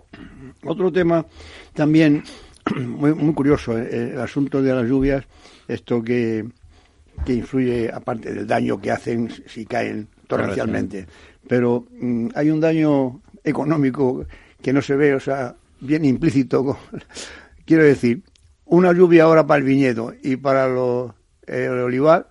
[0.64, 1.26] Otro tema
[1.74, 2.24] también
[2.76, 5.24] muy, muy curioso eh, el asunto de las lluvias,
[5.68, 6.46] esto que,
[7.26, 11.06] que influye, aparte del daño que hacen si caen torrencialmente.
[11.48, 14.26] Pero mm, hay un daño económico
[14.62, 16.78] que no se ve, o sea, bien implícito.
[17.66, 18.24] Quiero decir,
[18.66, 21.12] una lluvia ahora para el viñedo y para los,
[21.46, 22.30] el olivar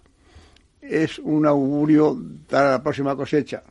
[0.81, 2.21] es un augurio
[2.51, 3.63] para la próxima cosecha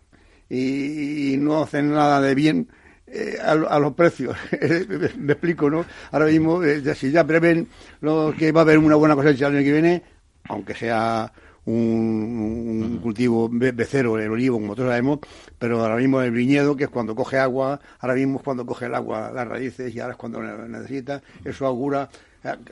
[0.50, 2.68] y no hacen nada de bien
[3.16, 4.36] eh, a, los precios.
[5.18, 5.86] Me explico, ¿no?
[6.12, 7.68] Ahora mismo, eh, si ya prevén
[8.02, 10.04] lo que va a haber una buena cosecha el año que viene,
[10.50, 11.32] aunque sea
[11.66, 15.20] un, cultivo becero, el olivo, como todos sabemos,
[15.60, 18.88] pero ahora mismo el viñedo, que es cuando coge agua, ahora mismo es cuando coge
[18.88, 22.10] el agua las raíces y ahora es cuando necesita, eso augura,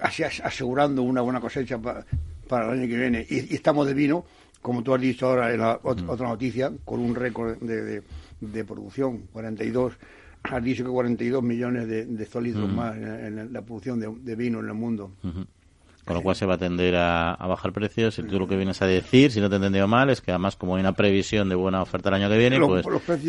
[0.02, 3.28] así asegurando una buena cosecha para el año que viene.
[3.30, 4.26] Y, estamos de vino,
[4.60, 8.04] como tú has dicho ahora en la otra noticia, con un récord de, de,
[8.40, 9.94] de producción, 42
[10.44, 12.76] has dicho que 42 millones de, de mm.
[12.76, 15.12] más en, la producción de, vino en el mundo.
[16.04, 18.18] Con lo cual se va a tender a, bajar precios.
[18.18, 20.32] Y tú lo que vienes a decir, si no te he entendido mal, es que
[20.32, 22.86] además como hay una previsión de buena oferta el año que viene, pues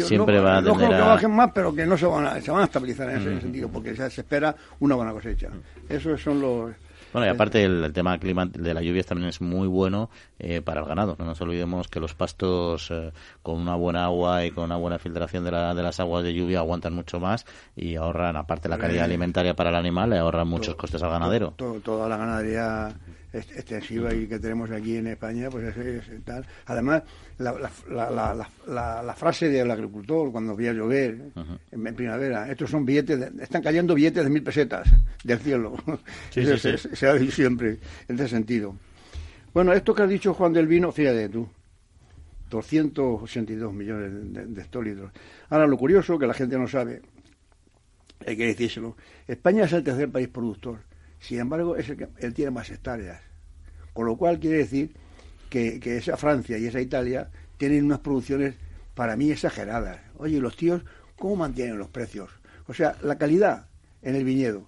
[0.06, 0.96] siempre va a tender a...
[0.96, 3.40] que bajen más, pero que no se van a, se van a estabilizar en ese
[3.40, 5.50] sentido, porque se, se espera una buena cosecha.
[5.88, 6.72] Esos son los
[7.12, 10.80] bueno, y aparte el, tema clima de la lluvia también es muy bueno eh, para
[10.80, 11.16] el ganado.
[11.18, 14.98] No nos olvidemos que los pastos eh, con una buena agua y con una buena
[14.98, 17.44] filtración de, la, de las aguas de lluvia aguantan mucho más
[17.76, 21.54] y ahorran, aparte la calidad alimentaria para el animal, le ahorran muchos costes al ganadero.
[21.82, 22.94] toda la ganadería
[23.32, 26.44] extensiva y que tenemos aquí en España, pues es, tal.
[26.66, 27.02] Además,
[27.38, 27.52] la,
[27.88, 31.18] la, la, la, frase del agricultor cuando voy a llover
[31.70, 34.88] en, primavera, estos son billetes, están cayendo billetes de mil pesetas
[35.24, 35.76] del cielo.
[36.30, 38.76] Se, ha dicho siempre en ese sentido.
[39.54, 41.48] Bueno, esto que has dicho Juan del Vino, fíjate tú,
[42.50, 45.10] 282 millones de, de hectolitros.
[45.48, 47.00] Ahora, lo curioso que la gente no sabe,
[48.26, 50.91] hay que decírselo, España es el tercer país productor
[51.22, 53.20] sin embargo, es el que él tiene más hectáreas.
[53.92, 54.92] Con lo cual quiere decir
[55.48, 58.56] que, esa Francia y esa Italia tienen unas producciones
[58.96, 60.00] para mí exageradas.
[60.18, 60.82] Oye, los tíos,
[61.16, 62.30] ¿cómo mantienen los precios?
[62.66, 63.68] O sea, la calidad
[64.02, 64.66] en el viñedo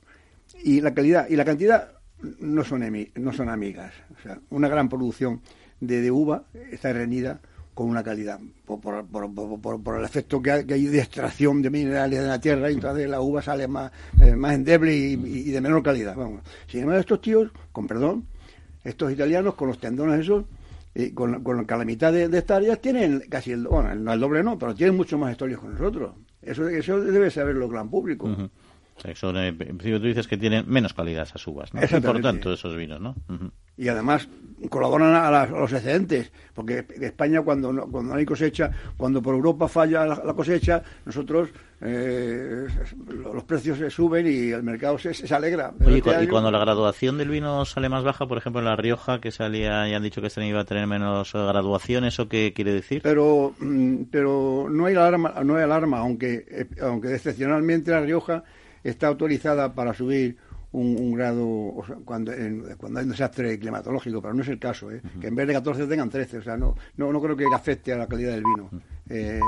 [0.63, 1.95] y la calidad y la cantidad
[2.39, 2.85] no son,
[3.17, 3.93] no son amigas.
[4.17, 5.43] O sea, una gran producción
[5.81, 7.41] de, de uva está reñida
[7.75, 12.41] con una calidad, por, por, el efecto que hay, de extracción de minerales de la
[12.41, 13.91] tierra, y entonces la uva sale más,
[14.23, 16.15] eh, más endeble y, de menor calidad.
[16.15, 16.43] Vamos.
[16.69, 18.27] Sin embargo, estos tíos, con perdón,
[18.85, 20.45] estos italianos con los tendones esos,
[20.95, 24.75] y con, con la mitad de, hectáreas, tienen casi el, bueno, el doble no, pero
[24.75, 26.15] tienen mucho más hectáreas que nosotros.
[26.41, 28.51] Eso, eso debe saber lo gran público.
[29.15, 31.81] son, en principio tú dices que tienen menos calidad esas uvas, ¿no?
[31.83, 33.17] Y por tanto esos vinos, ¿no?
[33.77, 34.29] Y además
[34.69, 40.07] colaboran a, los excedentes, porque España cuando no, cuando hay cosecha, cuando por Europa falla
[40.07, 42.67] la, cosecha, nosotros eh,
[43.09, 45.73] los precios se suben y el mercado se, se alegra.
[45.85, 49.21] Oye, y cuando la graduación del vino sale más baja, por ejemplo en La Rioja,
[49.21, 52.53] que salía y han dicho que este año iba a tener menos graduación, ¿eso qué
[52.55, 53.03] quiere decir?
[53.03, 58.45] Pero, mm, pero no hay alarma, no hay alarma, aunque, eh, aunque excepcionalmente La Rioja
[58.83, 60.37] está autorizada para subir
[60.75, 62.33] un, grado cuando,
[62.77, 65.01] cuando hay un desastre climatológico, pero no es el caso, ¿eh?
[65.21, 67.93] que en vez de 14 tengan 13, o sea, no, no, no creo que afecte
[67.93, 68.71] a la calidad del vino
[69.09, 69.41] eh,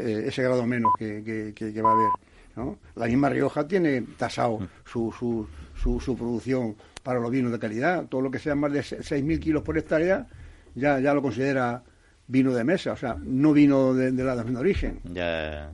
[0.00, 2.10] eh, ese grado menos que, que, va a haber.
[2.56, 2.78] ¿no?
[2.94, 8.06] La misma Rioja tiene tasado su, su, su, su, producción para los vinos de calidad,
[8.06, 10.26] todo lo que sea más de 6.000 kilos por hectárea
[10.74, 11.82] ya, ya lo considera
[12.28, 15.00] vino de mesa, o sea, no vino de, la de origen.
[15.12, 15.70] Ya.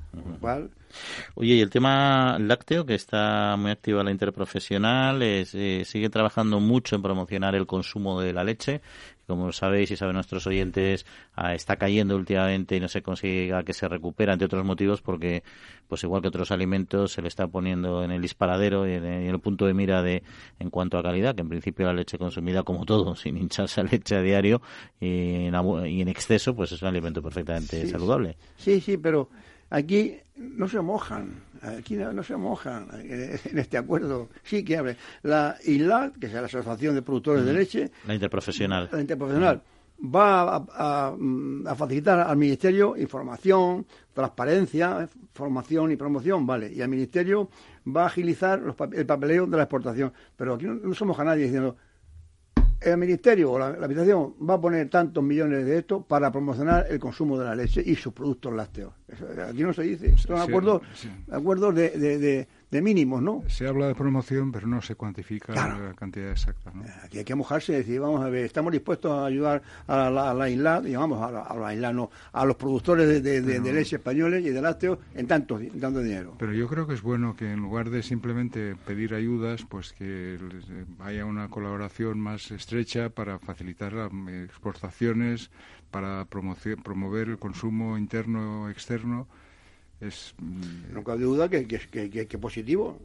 [1.35, 6.61] Oye, y el tema lácteo, que está muy activa la interprofesional, es, eh, sigue trabajando
[6.61, 8.81] mucho en promocionar el consumo de la leche.
[9.27, 13.73] Como sabéis y saben nuestros oyentes, ah, está cayendo últimamente y no se consigue que
[13.73, 15.43] se recupera, entre otros motivos, porque,
[15.89, 19.39] pues igual que otros alimentos, se le está poniendo en el disparadero y en el
[19.41, 20.23] punto de mira de
[20.59, 23.85] en cuanto a calidad, que en principio la leche consumida, como todo, sin hincharse a
[23.85, 24.61] leche a diario
[25.01, 28.37] y en, exceso, pues es un alimento perfectamente saludable.
[28.57, 29.31] Sí, sí, pero
[29.73, 34.29] Aquí no se mojan, aquí no, se mojan eh, en este acuerdo.
[34.43, 34.99] Sí que abre.
[35.23, 37.91] La ILAT, que es la Asociación de Productores de Leche.
[38.07, 38.91] La interprofesional.
[38.93, 39.63] La interprofesional.
[40.05, 46.71] Va a, facilitar al Ministerio información, transparencia, formación y promoción, ¿vale?
[46.71, 47.49] Y al Ministerio
[47.87, 50.13] va a agilizar el papeleo de la exportación.
[50.37, 51.79] Pero aquí no, no se moja nadie diciendo,
[52.85, 56.99] el Ministerio o la, Administración va a poner tantos millones de esto para promocionar el
[56.99, 58.93] consumo de la leche y sus productos lácteos.
[59.49, 60.17] aquí no se dice.
[60.19, 60.83] Son acuerdos,
[61.31, 62.49] acuerdos de, de
[62.81, 63.43] mínimos, ¿no?
[63.49, 66.85] Se habla de promoción, pero no se cuantifica la cantidad exacta, ¿no?
[67.05, 70.49] Aquí hay que mojarse y decir, vamos a ver, estamos dispuestos a ayudar a la,
[70.49, 74.63] isla, digamos, a la, a isla, no, a los productores de, leche españoles y de
[74.63, 76.35] lácteos en tanto, tanto dinero.
[76.39, 80.39] Pero yo creo que es bueno que en lugar de simplemente pedir ayudas, pues que
[81.01, 84.11] haya una colaboración más estrecha para facilitar las
[84.45, 85.51] exportaciones,
[85.91, 89.29] para promover el consumo interno externo
[90.03, 91.79] es mm, cabe duda que, que,
[92.11, 92.99] que, que positivo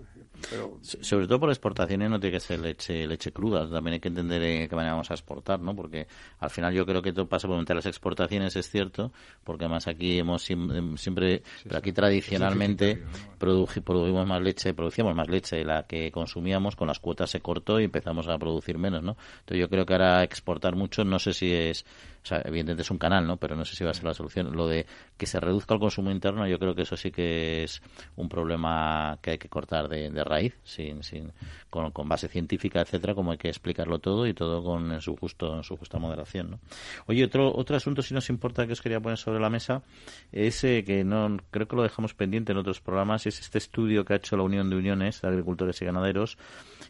[0.81, 3.69] sobre todo por exportaciones no tiene que ser leche leche cruda.
[3.69, 6.07] También hay que entender de qué manera vamos a exportar no porque
[6.39, 9.11] al final yo creo que todo pasa por las exportaciones es cierto
[9.43, 13.03] porque además aquí hemos em, siempre pero aquí tradicionalmente
[13.37, 17.79] producimos más leche producíamos más leche de la que consumíamos con las cuotas se cortó
[17.79, 21.33] y empezamos a producir menos no entonces yo creo que ahora exportar mucho no sé
[21.33, 21.85] si es
[22.23, 23.37] o sea, evidentemente es un canal, ¿no?
[23.37, 24.51] Pero no sé si va a ser la solución.
[24.51, 27.81] Lo de que se reduzca el consumo interno, yo creo que eso sí que es
[28.17, 31.31] un problema que hay que cortar de, raíz, sin, sin,
[31.69, 35.63] con, base científica, etcétera, como hay que explicarlo todo y todo con su justo, en
[35.63, 36.59] su justa moderación, ¿no?
[37.07, 39.83] Oye, otro, otro asunto, si nos importa, que os quería poner sobre la mesa,
[40.31, 44.05] es eh, que no, creo que lo dejamos pendiente en otros programas, es este estudio
[44.05, 46.37] que ha hecho la Unión de Uniones de Agricultores y Ganaderos,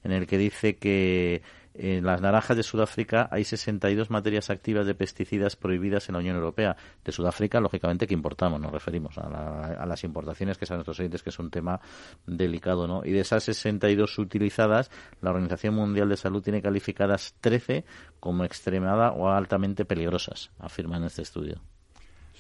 [0.04, 1.41] en el que dice que
[1.79, 6.35] en las naranjas de Sudáfrica hay 62 materias activas de pesticidas prohibidas en la Unión
[6.35, 6.75] Europea.
[7.03, 11.29] De Sudáfrica, lógicamente, que importamos, nos referimos a, las importaciones, que saben nuestros oyentes que
[11.29, 11.79] es un tema
[12.25, 13.05] delicado, ¿no?
[13.05, 14.89] Y de esas 62 utilizadas,
[15.21, 17.85] la Organización Mundial de Salud tiene calificadas 13
[18.19, 21.61] como extremada o altamente peligrosas, afirma en este estudio.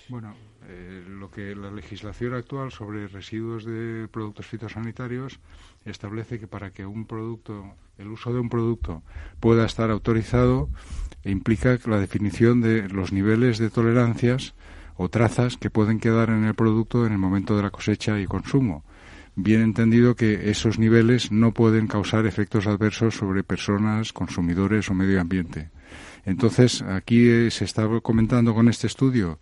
[0.09, 0.33] Bueno,
[0.69, 5.39] eh, lo que la legislación actual sobre residuos de productos fitosanitarios
[5.85, 9.03] establece que para que un producto, el uso de un producto
[9.39, 10.69] pueda estar autorizado,
[11.25, 14.53] implica la definición de los niveles de tolerancias
[14.95, 18.25] o trazas que pueden quedar en el producto en el momento de la cosecha y
[18.25, 18.83] consumo.
[19.35, 25.21] Bien entendido que esos niveles no pueden causar efectos adversos sobre personas, consumidores o medio
[25.21, 25.69] ambiente.
[26.25, 29.37] Entonces, aquí eh, se está comentando con este estudio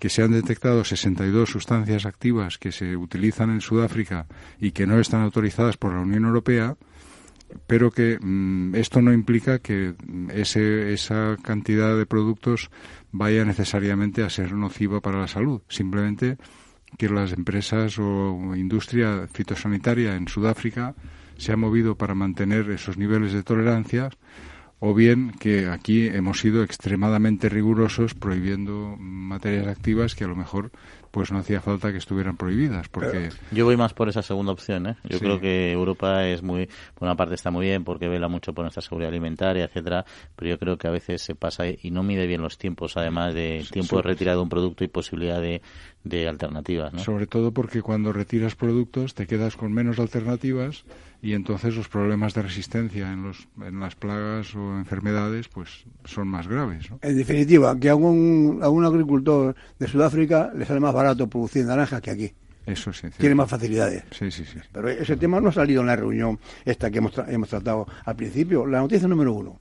[0.00, 4.26] que se han detectado 62 sustancias activas que se utilizan en Sudáfrica
[4.58, 6.76] y que no están autorizadas por la Unión Europea,
[7.66, 9.94] pero que mm, esto no implica que
[10.32, 12.70] ese, esa cantidad de productos
[13.12, 15.60] vaya necesariamente a ser nociva para la salud.
[15.68, 16.38] Simplemente
[16.96, 20.94] que las empresas o industria fitosanitaria en Sudáfrica
[21.36, 24.08] se ha movido para mantener esos niveles de tolerancia
[24.80, 30.72] o bien que aquí hemos sido extremadamente rigurosos prohibiendo materias activas que a lo mejor
[31.10, 33.30] pues no hacía falta que estuvieran prohibidas, porque...
[33.50, 34.96] Yo voy más por esa segunda opción, ¿eh?
[35.04, 38.52] Yo creo que Europa es muy, por una parte está muy bien porque vela mucho
[38.52, 40.04] por nuestra seguridad alimentaria, etcétera,
[40.36, 43.34] pero yo creo que a veces se pasa y no mide bien los tiempos, además
[43.34, 45.62] de tiempo de retirada de un producto y posibilidad de,
[46.04, 47.00] de alternativas, ¿no?
[47.00, 50.84] Sobre todo porque cuando retiras productos te quedas con menos alternativas
[51.22, 56.28] y entonces los problemas de resistencia en, los, en las plagas o enfermedades pues son
[56.28, 56.88] más graves.
[57.02, 61.64] En definitiva, que a un, a un agricultor de Sudáfrica le sale más barato producir
[61.64, 62.32] naranjas que aquí.
[62.66, 63.08] Eso sí.
[63.18, 64.04] Tiene más facilidades.
[64.10, 64.58] Sí, sí, sí.
[64.70, 68.16] Pero ese tema no ha salido en la reunión esta que hemos, hemos tratado al
[68.16, 68.66] principio.
[68.66, 69.60] La noticia número uno.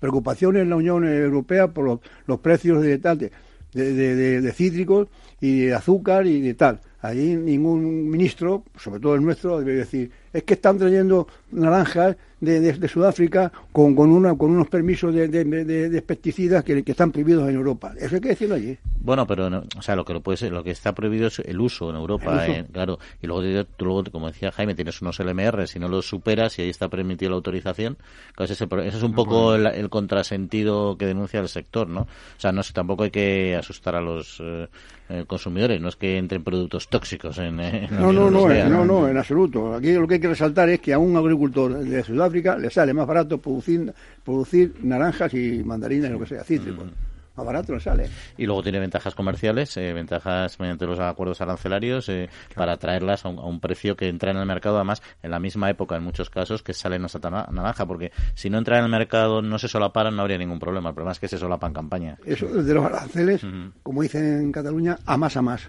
[0.00, 3.30] Preocupaciones en la Unión Europea por los, los precios de tal de,
[3.72, 5.08] de, de cítricos
[5.40, 6.80] y de azúcar y de tal.
[7.00, 12.88] Allí ningún ministro, sobre todo el nuestro, debe decir, es que están trayendo naranjas de,
[12.88, 17.92] Sudáfrica con, con, una, con unos permisos de, de, pesticidas que, están prohibidos en Europa.
[17.98, 18.76] Eso hay que decirlo allí.
[19.00, 21.60] Bueno, pero o sea, lo que lo puede ser, lo que está prohibido es el
[21.60, 22.98] uso en Europa, eh, claro.
[23.22, 26.70] Y luego, luego, como decía Jaime, tienes unos LMR, si no los superas y ahí
[26.70, 27.96] está permitida la autorización,
[28.38, 28.54] ese,
[28.84, 32.02] es un poco el, contrasentido que denuncia el sector, ¿no?
[32.02, 32.06] O
[32.40, 34.68] sea, no tampoco hay que asustar a los eh,
[35.08, 39.16] eh, consumidores, no es que entren productos tóxicos en, no, no, no, no, no, en
[39.16, 39.74] absoluto.
[39.74, 42.92] Aquí lo que hay que resaltar es que a un agricultor de Sudáfrica le sale
[42.92, 43.92] más barato producir,
[44.24, 46.86] producir naranjas y mandarinas, y lo que sea, cítricos.
[46.86, 47.07] Mm.
[47.38, 48.08] Más barato no sale.
[48.36, 53.28] Y luego tiene ventajas comerciales, eh, ventajas mediante los acuerdos arancelarios eh, para traerlas a
[53.28, 56.62] un, precio que entra en el mercado, además, en la misma época, en muchos casos,
[56.62, 60.22] que sale nuestra naranja, porque si no entra en el mercado, no se solaparan, no
[60.22, 60.90] habría ningún problema.
[60.90, 62.16] El problema es que se solapan campaña.
[62.24, 63.42] Eso de los aranceles,
[63.82, 65.68] como dicen en Cataluña, a más a más.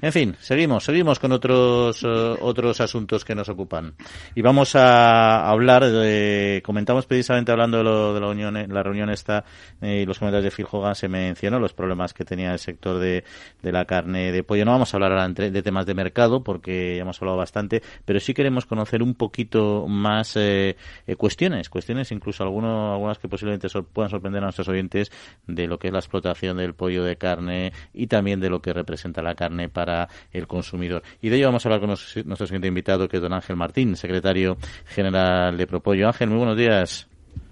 [0.00, 3.94] En fin, seguimos, seguimos con otros, eh, otros asuntos que nos ocupan.
[4.34, 9.10] Y vamos a hablar, de, comentamos precisamente hablando de, lo, de la, unión, la reunión
[9.10, 9.44] esta
[9.80, 13.24] y los comentarios de Phil Hogan se mencionó los problemas que tenía el sector de,
[13.62, 14.64] de la carne de pollo.
[14.64, 18.20] No vamos a hablar ahora de temas de mercado porque ya hemos hablado bastante, pero
[18.20, 20.76] sí queremos conocer un poquito más eh,
[21.06, 25.10] eh, cuestiones, cuestiones incluso algunos, algunas que posiblemente puedan sorprender a nuestros oyentes
[25.46, 28.72] de lo que es la explotación del pollo de carne y también de lo que
[28.72, 31.02] representa la carne para el consumidor.
[31.20, 33.96] Y de ello vamos a hablar con nuestro siguiente invitado, que es don Ángel Martín,
[33.96, 36.06] secretario general de Propollo.
[36.08, 37.08] Ángel, muy buenos días.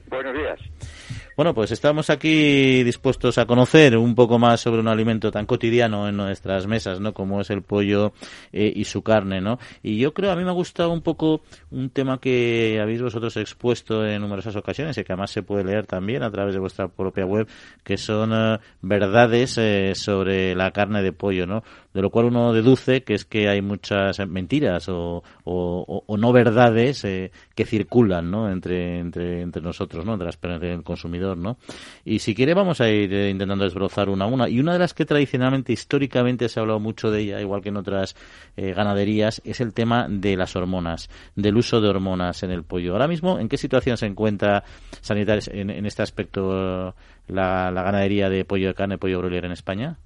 [0.08, 0.99] Buenos días.
[1.40, 6.06] Bueno, pues estamos aquí dispuestos a conocer un poco más sobre un alimento tan cotidiano
[6.06, 7.14] en nuestras mesas, ¿no?
[7.14, 8.12] Como es el pollo
[8.52, 9.58] eh, y su carne, ¿no?
[9.82, 13.38] Y yo creo, a mí me ha gustado un poco un tema que habéis vosotros
[13.38, 16.88] expuesto en numerosas ocasiones y que además se puede leer también a través de vuestra
[16.88, 17.48] propia web,
[17.84, 21.64] que son eh, verdades eh, sobre la carne de pollo, ¿no?
[21.92, 27.02] De lo cual uno deduce que es que hay muchas mentiras o, o, no verdades
[27.02, 28.50] que circulan, ¿no?
[28.50, 30.12] Entre, entre, entre nosotros, ¿no?
[30.12, 31.58] Entre, las, entre el consumidor ¿no?
[32.04, 34.48] Y si quiere vamos a ir eh, intentando desbrozar una a una.
[34.48, 37.70] Y una de las que tradicionalmente, históricamente se ha hablado mucho de ella, igual que
[37.70, 38.16] en otras
[38.56, 42.92] eh, ganaderías, es el tema de las hormonas, del uso de hormonas en el pollo.
[42.92, 44.64] Ahora mismo, ¿en qué situación se encuentra
[45.00, 46.94] sanitaria en, este aspecto
[47.28, 49.98] la, ganadería de pollo de carne, pollo broiler en España?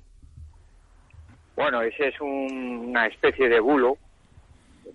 [1.57, 3.97] Bueno, ese es una especie de bulo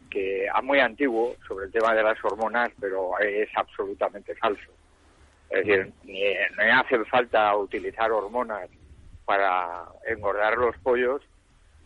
[0.10, 4.72] que es muy antiguo sobre el tema de las hormonas, pero es absolutamente falso.
[5.50, 6.22] Es decir, ni,
[6.58, 8.70] no hace falta utilizar hormonas
[9.26, 11.22] para engordar los pollos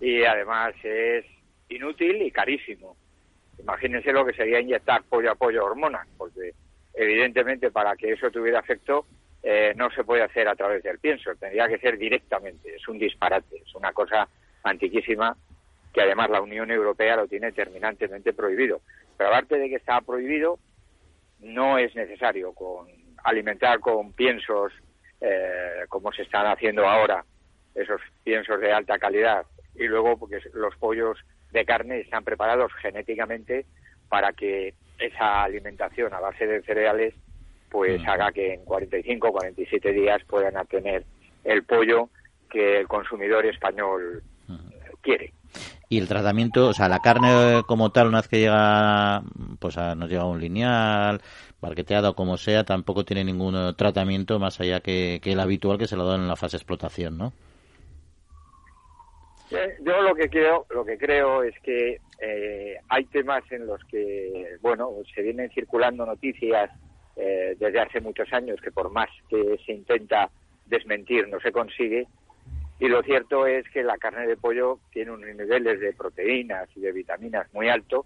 [0.02, 1.26] y además es
[1.70, 2.96] inútil y carísimo.
[3.60, 6.54] Imagínense lo que sería inyectar pollo a pollo hormonas, porque
[6.94, 9.06] evidentemente para que eso tuviera efecto
[9.42, 12.76] eh, no se puede hacer a través del pienso, tendría que ser directamente.
[12.76, 14.28] Es un disparate, es una cosa
[14.64, 15.36] antiquísima
[15.94, 18.82] que además la Unión Europea lo tiene terminantemente prohibido.
[19.16, 20.58] Pero aparte de que está prohibido,
[21.40, 22.88] no es necesario con
[23.24, 24.74] alimentar con piensos
[25.22, 27.24] eh, como se están haciendo ahora,
[27.76, 29.46] esos piensos de alta calidad,
[29.76, 31.18] y luego porque los pollos
[31.52, 33.66] de carne están preparados genéticamente
[34.10, 37.14] para que esa alimentación a base de cereales
[37.70, 38.10] pues mm.
[38.10, 41.04] haga que en 45 o 47 días puedan obtener
[41.44, 42.10] el pollo
[42.50, 44.22] que el consumidor español
[45.04, 45.34] quiere.
[45.90, 49.22] Y el tratamiento, o sea, la carne como tal, una vez que llega,
[49.60, 51.22] pues nos llega un lineal,
[51.62, 55.88] barqueteada o como sea, tampoco tiene ningún eh, tratamiento más allá que, el habitual que
[55.88, 57.34] se lo dan en la fase de explotación, ¿no?
[59.52, 63.84] Eh, yo lo que creo, lo que creo es que eh, hay temas en los
[63.84, 66.72] que, bueno, se vienen circulando noticias
[67.16, 70.32] desde hace muchos años que por más que se intenta
[70.66, 72.08] desmentir no se consigue
[72.84, 76.82] y lo cierto es que la carne de pollo tiene unos niveles de proteínas y
[76.82, 78.06] de vitaminas muy altos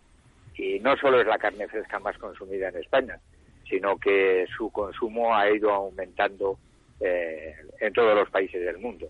[0.55, 3.19] y no solo es la carne fresca más consumida en España,
[3.67, 6.59] sino que su consumo ha ido aumentando
[6.99, 9.07] eh, en todos los países del mundo.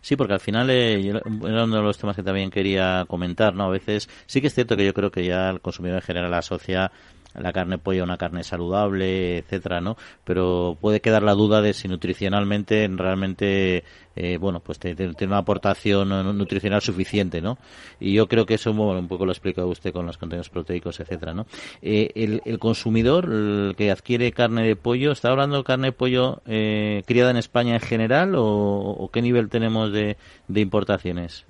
[0.00, 1.20] Sí, porque al final eh, era
[1.64, 3.66] uno de los temas que también quería comentar, ¿no?
[3.66, 6.34] A veces sí que es cierto que yo creo que ya el consumidor en general
[6.34, 6.90] asocia
[7.38, 9.96] la carne pollo una carne saludable, etcétera, ¿no?
[10.24, 13.84] Pero puede quedar la duda de si nutricionalmente realmente,
[14.14, 17.58] eh, bueno, pues tiene una aportación nutricional suficiente, ¿no?
[18.00, 21.00] Y yo creo que eso, bueno, un poco lo explica usted con los contenidos proteicos,
[21.00, 21.46] etcétera, ¿no?
[21.82, 27.02] Eh, el, consumidor que adquiere carne de pollo, ¿está hablando de carne de pollo eh,
[27.06, 30.16] criada en España en general o, qué nivel tenemos de
[30.48, 31.46] importaciones?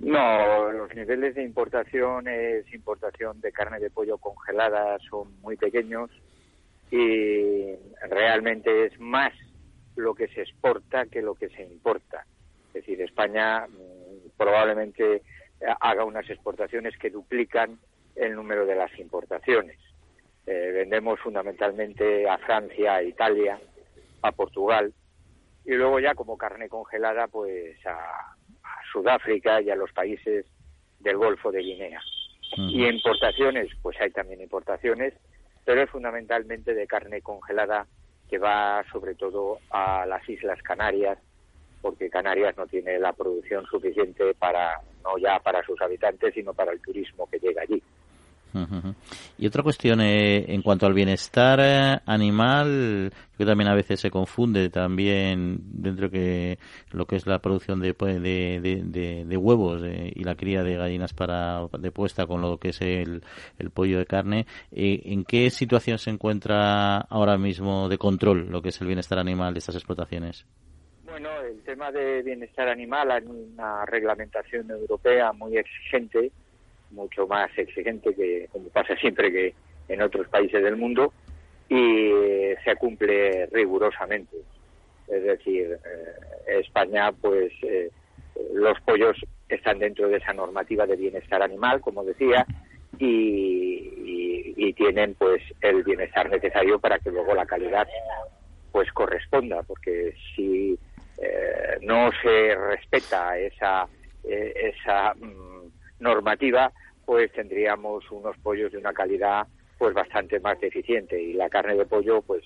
[0.00, 6.10] No, los niveles de importación es importación de carne de pollo congelada son muy pequeños
[6.90, 7.74] y
[8.08, 9.32] realmente es más
[9.96, 12.24] lo que se exporta que lo que se importa.
[12.68, 15.22] Es decir, España mm, probablemente
[15.80, 17.78] haga unas exportaciones que duplican
[18.14, 19.78] el número de las importaciones.
[20.46, 23.58] Eh, vendemos fundamentalmente a Francia, a Italia,
[24.22, 24.92] a Portugal
[25.64, 28.37] y luego ya como carne congelada pues a,
[28.92, 30.46] Sudáfrica y a los países
[31.00, 32.00] del Golfo de Guinea.
[32.56, 35.14] Y importaciones, pues hay también importaciones,
[35.64, 37.86] pero es fundamentalmente de carne congelada
[38.28, 41.18] que va sobre todo a las Islas Canarias,
[41.82, 46.72] porque Canarias no tiene la producción suficiente para, no ya para sus habitantes, sino para
[46.72, 47.82] el turismo que llega allí.
[49.38, 54.10] Y otra cuestión eh, en cuanto al bienestar eh, animal, que también a veces se
[54.10, 56.58] confunde también dentro que
[56.90, 61.12] lo que es la producción de, pues, de, huevos eh, y la cría de gallinas
[61.12, 63.22] para de puesta con lo que es el,
[63.72, 64.46] pollo de carne.
[64.72, 69.52] ¿En qué situación se encuentra ahora mismo de control lo que es el bienestar animal
[69.52, 70.46] de estas explotaciones?
[71.04, 76.30] Bueno, el tema de bienestar animal hay una reglamentación europea muy exigente
[76.90, 79.54] mucho más exigente que, como pasa siempre que
[79.88, 81.12] en otros países del mundo,
[81.68, 82.12] y
[82.64, 84.36] se cumple rigurosamente.
[85.06, 87.90] Es decir, eh, España, pues eh,
[88.52, 89.16] los pollos
[89.48, 92.46] están dentro de esa normativa de bienestar animal, como decía,
[92.98, 97.88] y, y, tienen pues el bienestar necesario para que luego la calidad
[98.70, 100.78] pues corresponda, porque si
[101.20, 103.88] eh, no se respeta esa
[104.22, 105.47] esa mm,
[106.00, 106.72] normativa,
[107.04, 109.46] pues tendríamos unos pollos de una calidad
[109.78, 112.42] pues bastante más deficiente y la carne de pollo pues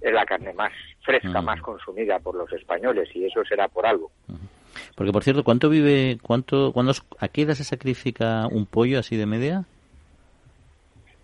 [0.00, 0.72] es la carne más
[1.02, 4.10] fresca, más consumida por los españoles y eso será por algo.
[4.94, 9.16] Porque por cierto, ¿cuánto vive, cuánto, cuándo, a qué edad se sacrifica un pollo así
[9.16, 9.64] de media?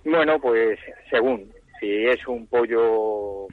[0.04, 0.78] Bueno, pues
[1.10, 1.50] según,
[1.80, 3.46] si es un pollo,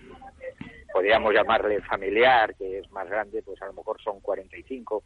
[0.91, 5.03] podríamos llamarle familiar, que es más grande, pues a lo mejor son 45,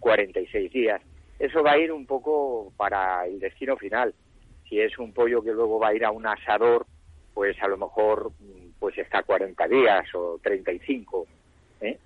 [0.00, 1.00] 46 días
[1.42, 4.14] eso va a ir un poco para el destino final.
[4.68, 6.86] Si es un pollo que luego va a ir a un asador,
[7.34, 8.30] pues a lo mejor
[8.78, 11.26] pues está 40 días o 35.
[11.80, 11.98] ¿eh?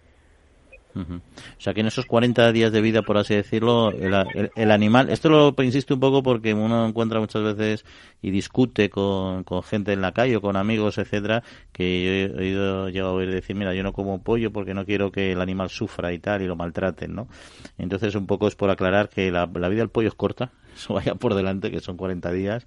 [0.97, 5.11] O sea que en esos 40 días de vida, por así decirlo, el, el, animal,
[5.11, 7.84] esto lo insisto un poco porque uno encuentra muchas veces
[8.22, 11.42] y discute con, con gente en la calle o con amigos, etcétera,
[11.72, 14.86] que yo he oído, llegado a oír decir, mira, yo no como pollo porque no
[14.86, 17.28] quiero que el animal sufra y tal y lo maltraten, ¿no?
[17.76, 20.94] Entonces un poco es por aclarar que la, la vida del pollo es corta, eso
[20.94, 22.66] vaya por delante, que son 40 días,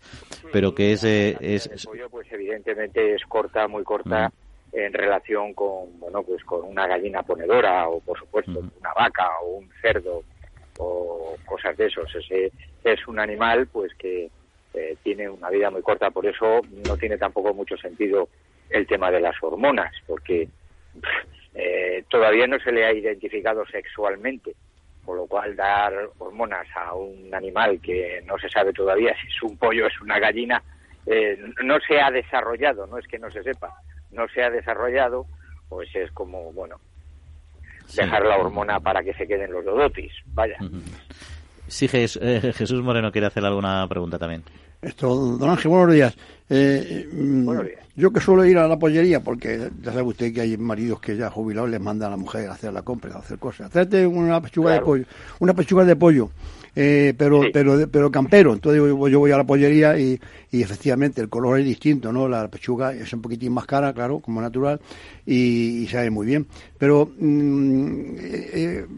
[0.53, 1.03] pero que es...
[1.03, 4.32] Eh, es, el pollo, pues evidentemente es corta, muy corta
[4.72, 9.57] en relación con bueno pues con una gallina ponedora o por supuesto una vaca o
[9.57, 10.24] un cerdo
[10.78, 12.13] o cosas de esos.
[12.15, 12.51] Ese
[12.84, 14.30] es un animal pues que
[14.74, 16.09] eh, tiene una vida muy corta.
[16.11, 18.30] Por eso no tiene tampoco mucho sentido
[18.70, 20.47] el tema de las hormonas porque
[21.55, 24.55] eh, todavía no se le ha identificado sexualmente.
[25.05, 29.41] Con lo cual dar hormonas a un animal que no se sabe todavía si es
[29.41, 30.61] un pollo o es una gallina
[31.07, 33.74] eh, no se ha desarrollado no es que no se sepa
[34.12, 35.26] no se ha desarrollado,
[35.70, 36.78] pues es como, bueno,
[37.95, 40.12] dejar la hormona para que se queden los dodotis.
[40.28, 40.57] Vaya.
[41.68, 44.43] Sí, eh, Jesús Moreno quiere hacer alguna pregunta también.
[44.82, 46.15] Esto, don Ángel, buenos días.
[46.49, 47.80] Eh, mm, buenos días.
[47.97, 51.17] Yo que suelo ir a la pollería, porque ya sabe usted que hay maridos que
[51.17, 53.67] ya jubilados les mandan a la mujer a hacer la compra, a hacer cosas.
[53.67, 55.05] Hacerte una pechuga de pollo,
[55.39, 56.30] una pechuga de pollo
[56.75, 58.53] eh, pero, pero, pero campero.
[58.53, 60.17] Entonces yo, voy a la pollería y,
[60.49, 62.30] y, efectivamente el color es distinto, ¿no?
[62.30, 64.80] La pechuga es un poquitín más cara, claro, como natural,
[65.25, 66.47] y, y sabe muy bien.
[66.77, 68.15] Pero mm,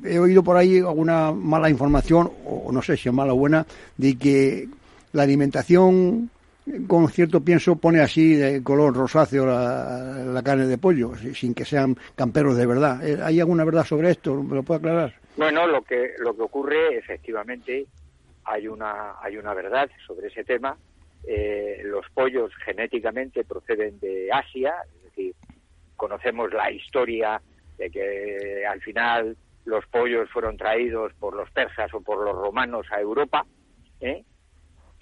[0.05, 3.65] he oído por ahí alguna mala información, o no sé si es mala o buena,
[3.97, 4.67] de que
[5.13, 6.29] la alimentación
[6.87, 11.65] con cierto pienso pone así de color rosáceo la, la, carne de pollo, sin que
[11.65, 13.03] sean camperos de verdad.
[13.05, 14.41] Eh, ¿Hay alguna verdad sobre esto?
[14.43, 15.13] ¿Me lo puede aclarar?
[15.37, 17.85] Bueno, lo que lo que ocurre efectivamente
[18.45, 20.77] hay una hay una verdad sobre ese tema.
[21.27, 25.35] Eh, los pollos genéticamente proceden de Asia, es decir,
[25.95, 27.41] conocemos la historia
[27.77, 32.87] de que al final los pollos fueron traídos por los persas o por los romanos
[32.91, 33.45] a Europa,
[33.99, 34.23] ¿eh?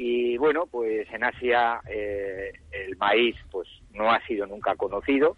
[0.02, 5.36] Y bueno, pues en Asia eh, el maíz pues no ha sido nunca conocido,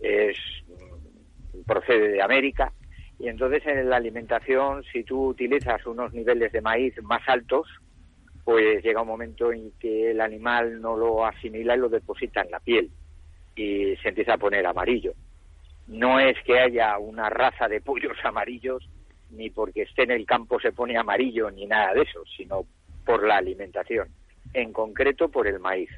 [0.00, 0.38] es
[0.68, 2.72] mm, procede de América.
[3.18, 7.66] Y entonces en la alimentación si tú utilizas unos niveles de maíz más altos,
[8.44, 12.52] pues llega un momento en que el animal no lo asimila y lo deposita en
[12.52, 12.90] la piel.
[13.56, 15.14] Y se empieza a poner amarillo.
[15.88, 18.88] No es que haya una raza de pollos amarillos,
[19.30, 22.64] ni porque esté en el campo se pone amarillo, ni nada de eso, sino
[23.04, 24.08] por la alimentación,
[24.54, 25.90] en concreto por el maíz.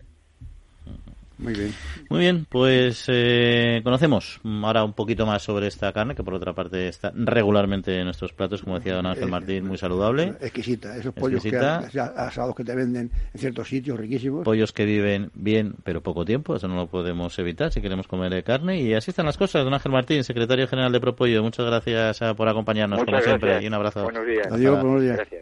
[1.38, 1.72] Muy bien.
[2.08, 6.52] Muy bien, pues eh, conocemos ahora un poquito más sobre esta carne, que por otra
[6.52, 10.34] parte está regularmente en nuestros platos, como decía don Ángel Eh, Martín, muy saludable.
[10.40, 10.96] Exquisita.
[10.96, 11.88] Esos pollos que, Exquisita.
[11.90, 14.44] ya asados que te venden en ciertos sitios riquísimos.
[14.44, 18.32] Pollos que viven bien, pero poco tiempo, eso no lo podemos evitar si queremos comer
[18.34, 18.80] eh, carne.
[18.80, 19.64] Y así están las cosas.
[19.64, 23.60] Don Ángel Martín, secretario general de Propollo, muchas gracias eh, por acompañarnos, Muchas como siempre,
[23.60, 24.04] y un abrazo.
[24.04, 24.46] Buenos días.
[24.48, 25.16] Adiós, buenos días.
[25.16, 25.41] Gracias.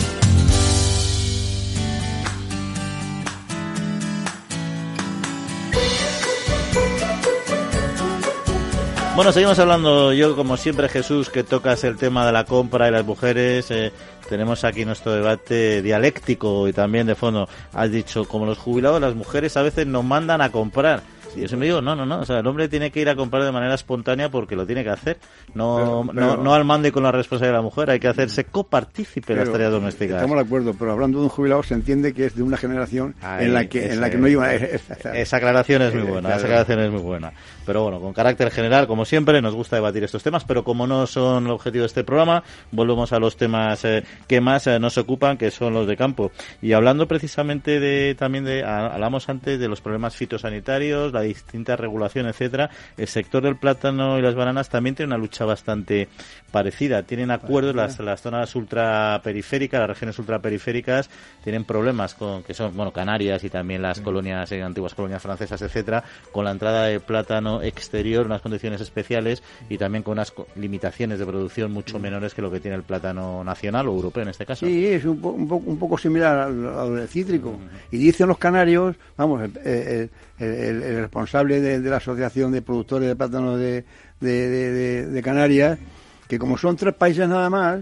[9.21, 10.13] Bueno, seguimos hablando.
[10.13, 13.69] Yo, como siempre, Jesús, que tocas el tema de la compra y las mujeres.
[13.69, 13.91] eh,
[14.27, 17.47] tenemos aquí nuestro debate dialéctico y también de fondo.
[17.71, 21.03] Has dicho, como los jubilados, las mujeres a veces nos mandan a comprar.
[21.35, 22.19] Y yo siempre digo, no, no, no.
[22.19, 24.83] O sea, el hombre tiene que ir a comprar de manera espontánea porque lo tiene
[24.83, 25.17] que hacer.
[25.53, 27.89] No, Pero- no, pero- no al mando y con la responsabilidad de la mujer.
[27.89, 30.15] Hay que hacerse copartícipe de las tareas domésticas.
[30.17, 33.15] Estamos de acuerdo, pero hablando de un jubilado se entiende que es de una generación
[33.21, 36.35] Ahí, en la que en la que no iba Esa aclaración es muy Eh, buena,
[36.35, 37.31] esa aclaración es muy buena.
[37.65, 41.05] Pero bueno, con carácter general, como siempre, nos gusta debatir estos temas, pero como no
[41.07, 44.97] son el objetivo de este programa, volvemos a los temas eh, que más eh, nos
[44.97, 46.31] ocupan, que son los de campo.
[46.61, 52.27] Y hablando precisamente de también de, hablamos antes de los problemas fitosanitarios, la distinta regulación,
[52.27, 56.09] etcétera, el sector del plátano y las bananas también tiene una lucha bastante
[56.51, 57.03] parecida.
[57.03, 61.09] Tienen acuerdos las, las zonas ultraperiféricas, las regiones ultraperiféricas,
[61.43, 65.61] tienen problemas con que son, bueno, Canarias y también las colonias, eh, antiguas colonias francesas,
[65.61, 71.17] etcétera, con la entrada de plátano exterior, unas condiciones especiales y también con unas limitaciones
[71.17, 74.45] de producción mucho menores que lo que tiene el plátano nacional o europeo en este
[74.45, 74.65] caso.
[74.67, 76.67] Sí, es un, po- un, poco, un poco similar al,
[76.99, 77.57] al cítrico.
[77.91, 82.61] Y dicen los canarios, vamos, el, el- el- el responsable de, de la Asociación de
[82.61, 83.83] Productores de Plátanos de,
[84.19, 85.79] de, de- de- de Canarias,
[86.27, 87.81] que como son tres países nada más,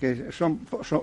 [0.00, 1.02] que son, son-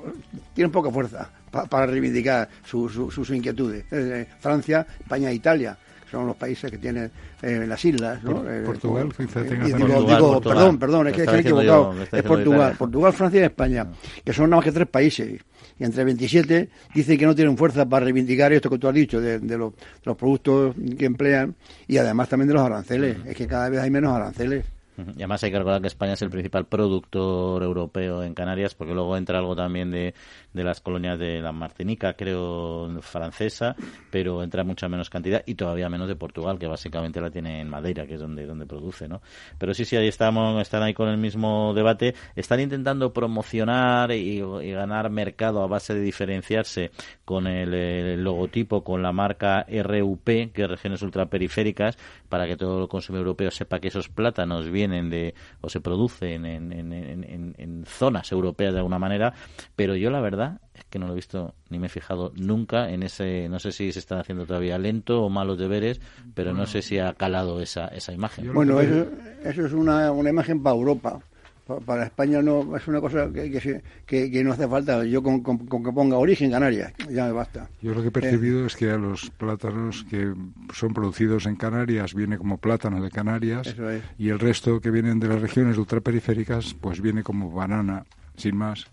[0.54, 3.86] tienen poca fuerza pa- para reivindicar su- su- sus inquietudes.
[3.91, 5.78] Eh, Francia, España e Italia
[6.14, 7.09] son los países que tienen
[7.41, 8.47] eh, las islas, ¿no?
[8.47, 9.97] Eh, Portugal, eh, quizá y tenga digo, también.
[9.97, 10.57] Portugal, digo, Portugal.
[10.57, 11.93] perdón, perdón, es que equivocado.
[11.93, 12.78] yo, es Portugal, Italia.
[12.78, 13.88] Portugal, Francia y España,
[14.24, 15.41] que son nada más que tres países.
[15.80, 19.20] Y entre 27 dicen que no tienen fuerza para reivindicar esto que tú has dicho,
[19.20, 21.55] de, de los, de los productos que emplean
[21.88, 23.18] y además también de los aranceles.
[23.26, 24.66] Es que cada vez hay menos aranceles.
[24.98, 28.94] Y además hay que recordar que España es el principal productor europeo en Canarias, porque
[28.94, 30.14] luego entra algo también de,
[30.54, 33.76] de las colonias de la Martinica, creo, francesa,
[34.12, 37.70] pero entra mucha menos cantidad y todavía menos de Portugal, que básicamente la tiene en
[37.70, 39.22] Madeira, que es donde, donde produce, ¿no?
[39.58, 42.14] Pero sí, sí, ahí estamos, están ahí con el mismo debate.
[42.36, 44.41] Están intentando promocionar y,
[44.74, 46.91] ganar mercado a base de diferenciarse
[47.26, 51.98] con el, el logotipo, con la marca RUP, que es regiones ultraperiféricas,
[52.30, 56.46] para que todo el consumidor europeo sepa que esos plátanos vienen de o se producen
[56.46, 59.34] en, en, en, en- zonas europeas de alguna manera.
[59.76, 62.90] Pero yo la verdad es que no lo he visto ni me he fijado nunca
[62.90, 66.00] en ese, no sé si se están haciendo todavía lento o malos deberes,
[66.34, 68.54] pero no sé si ha calado esa, esa imagen.
[68.54, 69.08] Bueno, eso,
[69.44, 71.20] eso es una, una imagen para Europa.
[71.66, 75.03] Pa- Para España no es una cosa que, que, se- que- que no hace falta.
[75.05, 77.70] Yo con, con- con que ponga origen Canarias, ya me basta.
[77.82, 80.34] Yo lo que he percibido es que a los plátanos que
[80.74, 84.01] son producidos en Canarias viene como plátano de Canarias es.
[84.18, 88.05] y el resto que vienen de las regiones ultraperiféricas pues viene como banana,
[88.36, 88.86] sin más.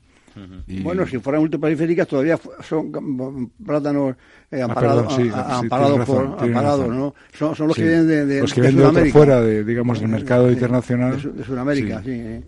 [0.66, 4.14] Y- Bueno, si fueran ultraperiféricas todavía son plátanos
[4.50, 6.88] eh, Ah, amparados, perdón, sí.
[6.90, 7.14] ¿no?
[7.32, 7.82] Son, son los Sí.
[7.82, 10.54] que vienen de, de, Los que de vienen de fuera de, digamos, del mercado Sí,
[10.54, 11.12] internacional.
[11.16, 12.10] De, Su- de Sudamérica, Sí.
[12.10, 12.10] sí.
[12.20, 12.42] eh.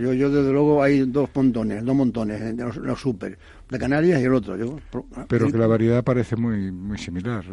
[0.00, 3.38] Yo, yo, desde luego, hay dos montones, dos montones eh, de los, los super.
[3.68, 4.56] De Canarias y el otro.
[4.56, 4.78] Yo,
[5.28, 7.44] pero que la variedad parece muy muy similar.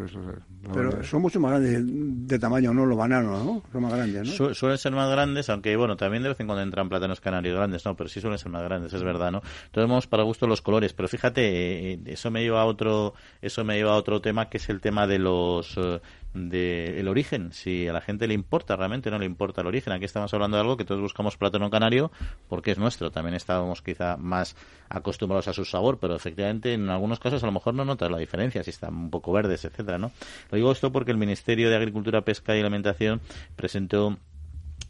[0.74, 1.84] pero son mucho más grandes
[2.28, 2.86] de tamaño, ¿no?
[2.86, 3.64] Los bananos, ¿no?
[3.72, 4.53] Son más grandes, ¿no?
[4.53, 7.86] suelen ser más grandes, aunque, bueno, también de vez en cuando entran plátanos canarios grandes,
[7.86, 7.95] ¿no?
[7.95, 9.41] Pero sí suelen ser más grandes, es verdad, ¿no?
[9.66, 10.93] Entonces, para gusto los colores.
[10.93, 14.57] Pero fíjate, eh, eso me lleva a otro, eso me lleva a otro tema que
[14.57, 15.78] es el tema de los
[16.34, 19.94] del origen, si a la gente le importa, realmente no le importa el origen.
[19.94, 22.12] Aquí estamos hablando de algo que todos buscamos plátano canario
[22.50, 23.12] porque es nuestro.
[23.12, 24.56] También estábamos quizá más
[24.90, 28.18] acostumbrados a su sabor, pero efectivamente en algunos casos a lo mejor no notas la
[28.18, 30.12] diferencia si están un poco verdes, etcétera, ¿no?
[30.50, 33.22] Lo digo esto porque el Ministerio de Agricultura, Pesca y Alimentación
[33.56, 34.18] presentó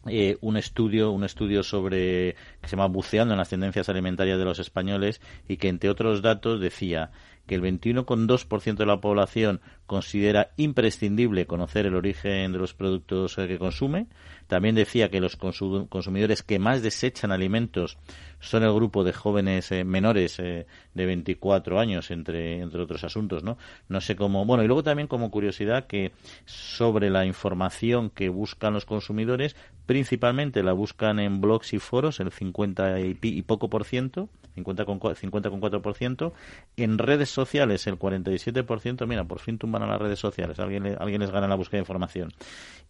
[0.08, 4.44] eh, un estudio un estudio sobre que se llama buceando en las tendencias alimentarias de
[4.44, 7.12] los españoles y que entre otros datos decía
[7.46, 13.60] que el 21,2% de la población considera imprescindible conocer el origen de los productos que
[13.60, 14.08] consume.
[14.48, 17.98] También decía que los consumidores que más desechan alimentos
[18.44, 23.42] son el grupo de jóvenes eh, menores eh, de 24 años, entre, entre otros asuntos,
[23.44, 23.58] ¿no?
[23.88, 24.46] No sé cómo.
[24.46, 26.12] Bueno, y luego también como curiosidad que
[26.46, 32.32] sobre la información que buscan los consumidores, principalmente la buscan en blogs y foros, el
[32.32, 36.34] 50 y, poco por ciento, 50,4%, 50
[36.76, 41.22] en redes sociales el 47%, mira, por fin tumban a las redes sociales, alguien, alguien
[41.22, 42.34] les gana la búsqueda de información.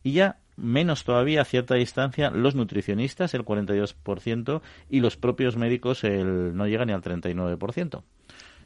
[0.01, 6.03] Y ya menos todavía a cierta distancia los nutricionistas, el 42%, y los propios médicos
[6.03, 8.01] el, no llegan ni al 39%.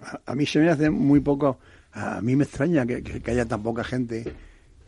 [0.01, 1.59] A, a mí se me hace muy poco,
[1.93, 4.23] a mí me extraña que, haya tan poca gente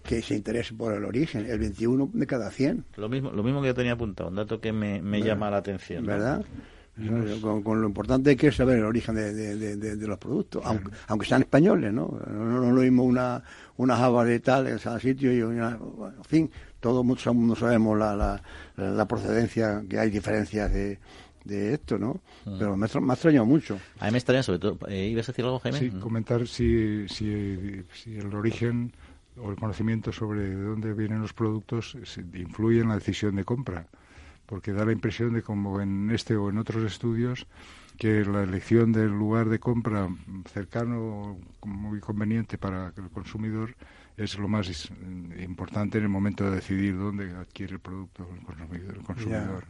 [0.03, 2.85] que se interese por el origen, el 21 de cada 100.
[2.97, 6.05] Lo mismo, lo mismo que yo tenía apuntado, un dato que me, llama la atención.
[6.05, 6.43] ¿Verdad?
[7.63, 11.93] Con, lo importante que es saber el origen de, los productos, aunque, aunque, sean españoles,
[11.93, 12.19] ¿no?
[12.27, 13.41] No, no lo mismo una,
[13.77, 15.79] una java de tal en cada sitio y una,
[16.17, 18.41] en fin, todo mucho mundo sabemos la,
[18.75, 20.99] la, procedencia, que hay diferencias de,
[21.43, 22.21] de esto, ¿no?
[22.45, 23.79] Pero me, me, ha extrañado mucho.
[23.99, 24.77] A mí me extraña sobre todo.
[24.87, 25.79] Eh, ¿Ibas a decir algo, Jaime?
[25.79, 28.93] Sí, comentar si, si, si el origen
[29.37, 31.97] o el conocimiento sobre de dónde vienen los productos
[32.33, 33.87] influye en la decisión de compra
[34.49, 37.45] porque da la impresión de como en este o en otros estudios
[37.99, 40.09] que la elección del lugar de compra
[40.51, 43.75] cercano muy conveniente para el consumidor
[44.19, 44.89] es lo más
[45.41, 49.63] importante en el momento de decidir dónde adquiere el producto el consumidor.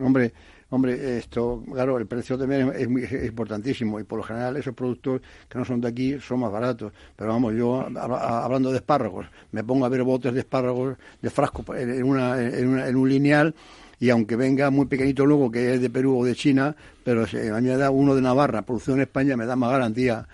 [0.00, 0.32] Hombre,
[0.70, 5.20] hombre, esto, claro, el precio también es, muy, importantísimo y por lo general esos productos
[5.48, 6.92] que no son de aquí son más baratos.
[7.16, 11.64] Pero vamos, yo hablando de espárragos, me pongo a ver botes de espárragos de frasco
[11.74, 13.54] en, una, en un lineal
[14.02, 16.74] y aunque venga muy pequeñito luego, que es de Perú o de China,
[17.04, 20.26] pero a mí me da uno de Navarra, producción en España, me da más garantía.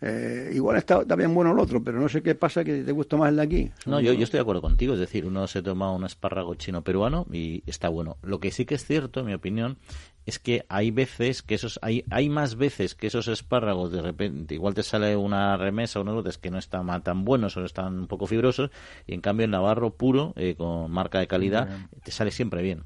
[0.00, 3.16] Eh, igual está, bien bueno el otro, pero no sé qué pasa que te gusta
[3.16, 3.70] más el de aquí.
[3.86, 6.82] No, yo, yo estoy de acuerdo contigo, es decir, uno se toma un espárrago chino
[6.82, 8.18] peruano y está bueno.
[8.22, 9.78] Lo que sí que es cierto, en mi opinión,
[10.26, 14.54] es que hay veces que esos hay hay más veces que esos espárragos de repente
[14.54, 17.96] igual te sale una remesa o unos botes que no están tan buenos o están
[18.00, 18.70] un poco fibrosos
[19.06, 21.68] y en cambio el navarro puro eh, con marca de calidad
[22.02, 22.82] te sale siempre bien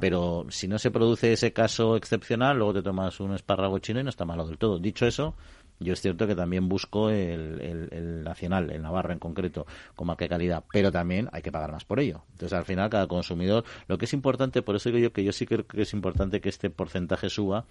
[0.00, 4.04] pero si no se produce ese caso excepcional luego te tomas un espárrago chino y
[4.04, 5.34] no está malo del todo dicho eso
[5.80, 10.28] yo es cierto que también busco el, nacional, el Navarro en concreto, con más que
[10.28, 12.22] calidad, pero también hay que pagar más por ello.
[12.32, 15.32] Entonces, al final, cada consumidor, lo que es importante, por eso digo yo que yo
[15.32, 17.64] sí creo que es importante que este porcentaje suba,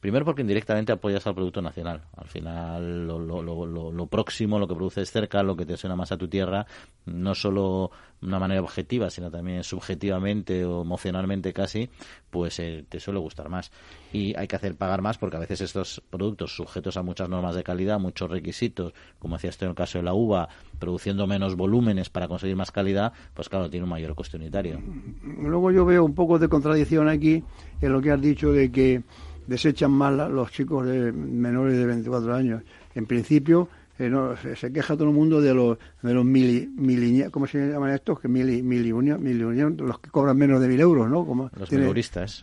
[0.00, 2.02] Primero porque indirectamente apoyas al producto nacional.
[2.16, 5.96] Al final, lo, lo, lo, lo, próximo, lo que produces cerca, lo que te suena
[5.96, 6.66] más a tu tierra,
[7.06, 7.90] no solo
[8.20, 11.88] de una manera objetiva, sino también subjetivamente o emocionalmente casi,
[12.30, 13.72] pues eh, te suele gustar más.
[14.12, 17.54] Y hay que hacer pagar más porque a veces estos productos sujetos a muchas normas
[17.54, 21.56] de calidad, muchos requisitos, como decía esto en el caso de la uva, produciendo menos
[21.56, 24.82] volúmenes para conseguir más calidad, pues claro, tiene un mayor coste unitario.
[25.22, 27.42] Luego yo veo un poco de contradicción aquí
[27.80, 29.02] en lo que has dicho de que
[29.46, 32.62] desechan más los chicos de menores de 24 años.
[32.94, 33.68] En principio,
[33.98, 37.70] eh, no, se, queja todo el mundo de los de los mili, mili ¿cómo se
[37.70, 38.18] llaman estos?
[38.18, 41.24] Que mili, mili, unión, mili unión, los que cobran menos de mil euros, ¿no?
[41.24, 42.42] Como los mileuristas.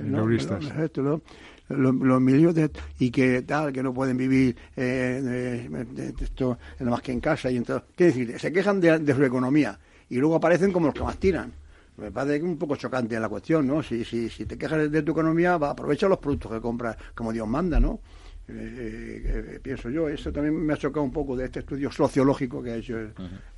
[1.03, 1.19] ¿no?
[1.69, 5.69] Los, los, los y que tal, que no pueden vivir eh,
[6.21, 8.39] esto nada más que en casa y entonces, ¿qué decir?
[8.39, 9.77] Se quejan de, de su economía
[10.09, 11.51] y luego aparecen como los que más tiran.
[11.97, 13.83] Me parece un poco chocante la cuestión, ¿no?
[13.83, 17.31] Si, si, si te quejas de tu economía, va, aprovecha los productos que compras como
[17.31, 17.99] Dios manda, ¿no?
[18.47, 21.91] Eh, eh, eh, pienso yo, eso también me ha chocado un poco de este estudio
[21.91, 22.97] sociológico que ha hecho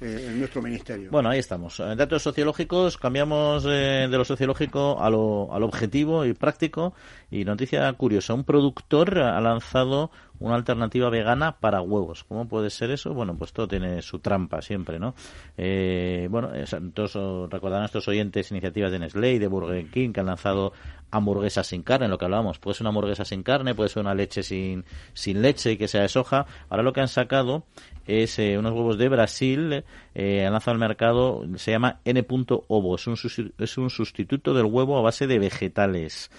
[0.01, 1.09] en nuestro ministerio.
[1.09, 1.79] Bueno, ahí estamos.
[1.79, 6.93] En datos sociológicos, cambiamos de lo sociológico a lo, al objetivo y práctico.
[7.31, 10.11] Y noticia curiosa, un productor ha lanzado
[10.43, 12.25] una alternativa vegana para huevos.
[12.25, 13.13] ¿Cómo puede ser eso?
[13.13, 15.15] Bueno, pues todo tiene su trampa siempre, ¿no?
[15.57, 16.51] Eh, bueno,
[16.93, 20.73] todos recordarán estos oyentes iniciativas de Nestlé y de Burger King que han lanzado
[21.11, 22.59] hamburguesas sin carne, lo que hablábamos.
[22.59, 24.83] Puede ser una hamburguesa sin carne, puede ser una leche sin,
[25.13, 26.45] sin leche y que sea de soja.
[26.69, 27.63] Ahora lo que han sacado
[28.05, 33.07] es eh, unos huevos de Brasil, eh, han lanzado al mercado, se llama N.ovo, es
[33.07, 33.15] un,
[33.59, 36.29] es un sustituto del huevo a base de vegetales.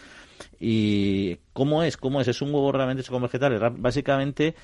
[0.61, 1.97] ¿Y cómo es?
[1.97, 2.29] ¿Cómo es?
[2.29, 3.61] Es un huevo realmente hecho con vegetales.
[3.77, 4.55] Básicamente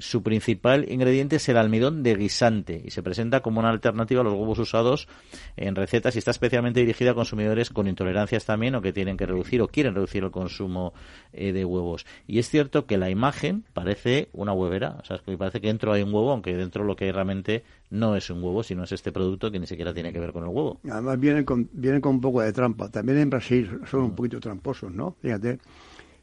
[0.00, 4.24] su principal ingrediente es el almidón de guisante y se presenta como una alternativa a
[4.24, 5.08] los huevos usados
[5.56, 9.26] en recetas y está especialmente dirigida a consumidores con intolerancias también o que tienen que
[9.26, 10.94] reducir o quieren reducir el consumo
[11.32, 12.06] eh, de huevos.
[12.26, 16.02] Y es cierto que la imagen parece una huevera, o sea, parece que dentro hay
[16.02, 19.12] un huevo, aunque dentro lo que hay realmente no es un huevo, sino es este
[19.12, 20.80] producto que ni siquiera tiene que ver con el huevo.
[20.90, 22.90] Además vienen con, vienen con un poco de trampa.
[22.90, 25.16] También en Brasil son un poquito tramposos, ¿no?
[25.20, 25.58] Fíjate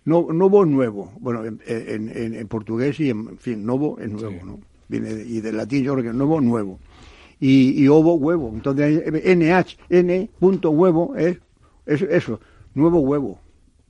[0.07, 1.11] no, novo nuevo.
[1.19, 4.59] Bueno, en, en, portugués y en, fin, novo es nuevo, ¿no?
[4.87, 6.79] Viene y del latín yo creo que novo nuevo.
[7.41, 8.49] Y, y ovo huevo.
[8.53, 11.39] Entonces NH, N punto huevo es,
[11.85, 12.39] eso,
[12.73, 13.41] nuevo huevo.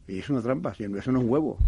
[0.07, 1.59] Y es una trampa, eso no es huevo.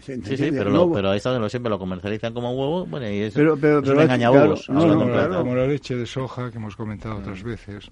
[0.00, 3.34] Sí, sí, pero, pero ahí está donde siempre lo comercializan como huevo, bueno, y es,
[3.34, 7.90] pero, pero, es un como la leche de soja que hemos comentado otras veces.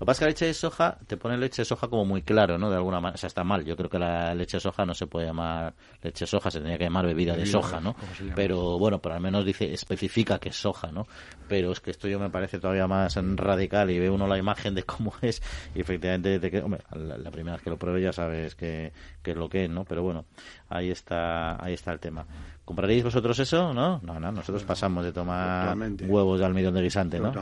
[0.00, 2.06] Lo que pasa es que la leche de soja te pone leche de soja como
[2.06, 2.70] muy claro, ¿no?
[2.70, 3.16] De alguna manera.
[3.16, 3.66] O sea, está mal.
[3.66, 6.56] Yo creo que la leche de soja no se puede llamar leche de soja, se
[6.56, 7.94] tendría que llamar bebida de soja, ¿no?
[8.34, 11.06] Pero bueno, pero al menos dice, especifica que es soja, ¿no?
[11.48, 14.74] Pero es que esto yo me parece todavía más radical y ve uno la imagen
[14.74, 15.42] de cómo es
[15.74, 19.32] y efectivamente de que, hombre, la, primera vez que lo pruebe ya sabes que, que
[19.32, 19.84] es lo que es, ¿no?
[19.84, 20.24] Pero bueno,
[20.70, 22.24] ahí está, ahí está el tema.
[22.70, 23.74] ¿Compraréis vosotros eso?
[23.74, 24.30] No, no, no.
[24.30, 27.32] Nosotros pasamos de tomar huevos de almidón de guisante, ¿no?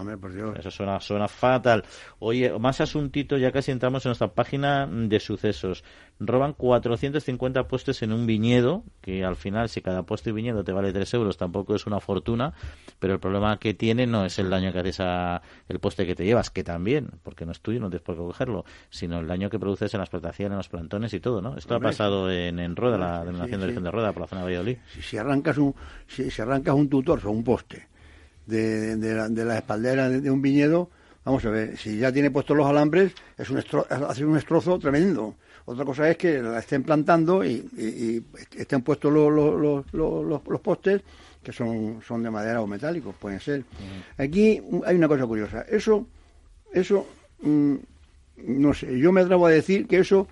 [0.59, 1.85] Eso suena, suena fatal.
[2.21, 5.85] Oye, más asuntito, ya casi entramos en nuestra página de sucesos
[6.21, 10.73] roban 450 postes en un viñedo, que al final si cada poste y viñedo te
[10.73, 12.55] vale 3 euros tampoco es una fortuna,
[12.99, 16.15] pero el problema que tiene no es el daño que haces a el poste que
[16.15, 19.27] te llevas, que también, porque no es tuyo, no tienes por qué cogerlo, sino el
[19.29, 21.57] daño que produces en la explotación, en los plantones y todo, ¿no?
[21.57, 24.41] Esto ha pasado en, en Roda, la denominación de origen de Roda, por la zona
[24.43, 24.79] de Valladolid.
[25.01, 25.75] Si, arrancas un
[26.09, 27.87] si, arrancas un tutor o un poste
[28.47, 30.91] de, de, la, de la espaldera de, un viñedo,
[31.25, 35.37] vamos a ver, si ya tiene puestos los alambres, es un hace un destrozo tremendo
[35.69, 38.25] otra cosa es que la estén plantando y,
[38.57, 41.03] estén puestos los, los, postes
[41.43, 43.65] que son, son de madera o metálicos, pueden ser.
[44.17, 45.67] Aquí hay una cosa curiosa.
[45.69, 46.07] Eso,
[46.73, 47.07] eso,
[47.43, 47.75] mm,
[48.47, 50.27] no sé, yo me atrevo a decir que eso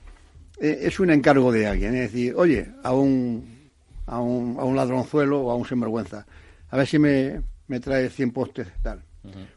[0.58, 1.94] eh, es un encargo de alguien.
[1.96, 3.68] Es decir, oye, a un,
[4.06, 6.26] a un, a un ladronzuelo o a un sinvergüenza,
[6.70, 9.02] a ver si me, me trae 100 postes, tal.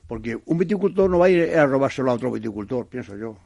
[0.08, 3.38] Porque un viticultor no va a ir a robárselo a otro viticultor, pienso yo.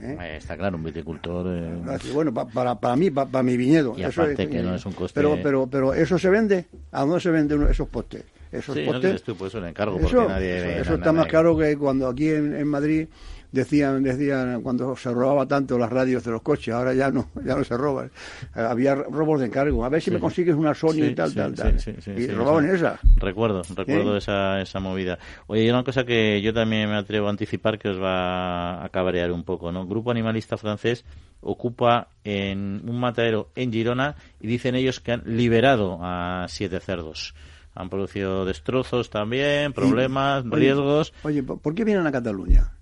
[0.00, 0.36] ¿Eh?
[0.36, 1.46] Está claro, un viticultor.
[1.48, 3.94] Eh, bueno, para, para mí, para, mi viñedo.
[3.96, 5.14] Y aparte que no es un coste.
[5.14, 6.66] Pero, pero, pero eso se vende.
[6.92, 8.24] ¿A dónde se venden esos postes?
[8.52, 9.12] Esos postes.
[9.12, 10.80] No tú, pues un encargo eso, nadie.
[10.80, 13.08] Eso, está más claro que cuando aquí en Madrid
[13.56, 17.56] decían, decían cuando se robaba tanto las radios de los coches, ahora ya no, ya
[17.56, 18.10] no se roban.
[18.54, 19.84] Había robos de encargo.
[19.84, 21.76] A ver si me consigues una Sony y tal, tal, tal.
[22.16, 23.00] y robaban esa.
[23.16, 25.18] Recuerdo, recuerdo esa, esa movida.
[25.46, 29.32] Oye, una cosa que yo también me atrevo a anticipar que os va a cabrear
[29.32, 29.86] un poco, ¿no?
[29.86, 31.04] Grupo animalista francés
[31.40, 37.34] ocupa en un matadero en Girona y dicen ellos que han liberado a siete cerdos
[37.76, 41.12] han producido destrozos también, problemas, riesgos.
[41.22, 42.75] Oye, ¿por qué vienen a Cataluña?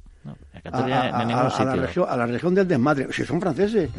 [0.73, 0.87] A,
[1.65, 3.09] la región, a la región del desmadre.
[3.13, 3.91] Si son franceses.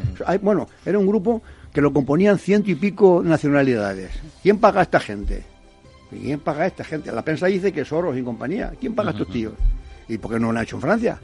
[0.41, 1.41] bueno, era un grupo
[1.71, 4.11] que lo componían ciento y pico nacionalidades.
[4.41, 5.43] ¿Quién paga a esta gente?
[6.09, 7.11] ¿Quién paga a esta gente?
[7.11, 8.73] La prensa dice que Soros y compañía.
[8.79, 9.53] ¿Quién paga a estos tíos?
[10.07, 11.19] ¿Y por qué no lo han hecho en Francia?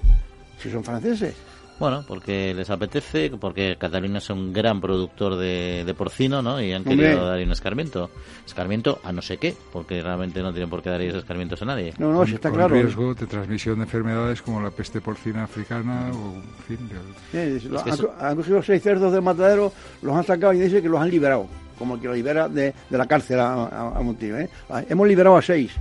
[0.61, 1.33] Si son franceses.
[1.81, 6.61] Bueno, porque les apetece, porque Cataluña es un gran productor de, porcino, ¿no?
[6.61, 8.11] Y han querido dar un escarmiento.
[8.45, 11.65] Escarmiento a no sé qué, porque realmente no tienen por qué dar ellos escarmientos a
[11.65, 11.95] nadie.
[11.97, 12.75] No, no, si está claro.
[12.75, 17.77] riesgo de transmisión de enfermedades como la peste porcina africana o, en fin.
[18.19, 19.73] han, cogido seis cerdos de matadero,
[20.03, 21.47] los han sacado y dicen que los han liberado,
[21.79, 24.49] como que los libera de, la cárcel a, a, ¿eh?
[24.87, 25.71] Hemos liberado a seis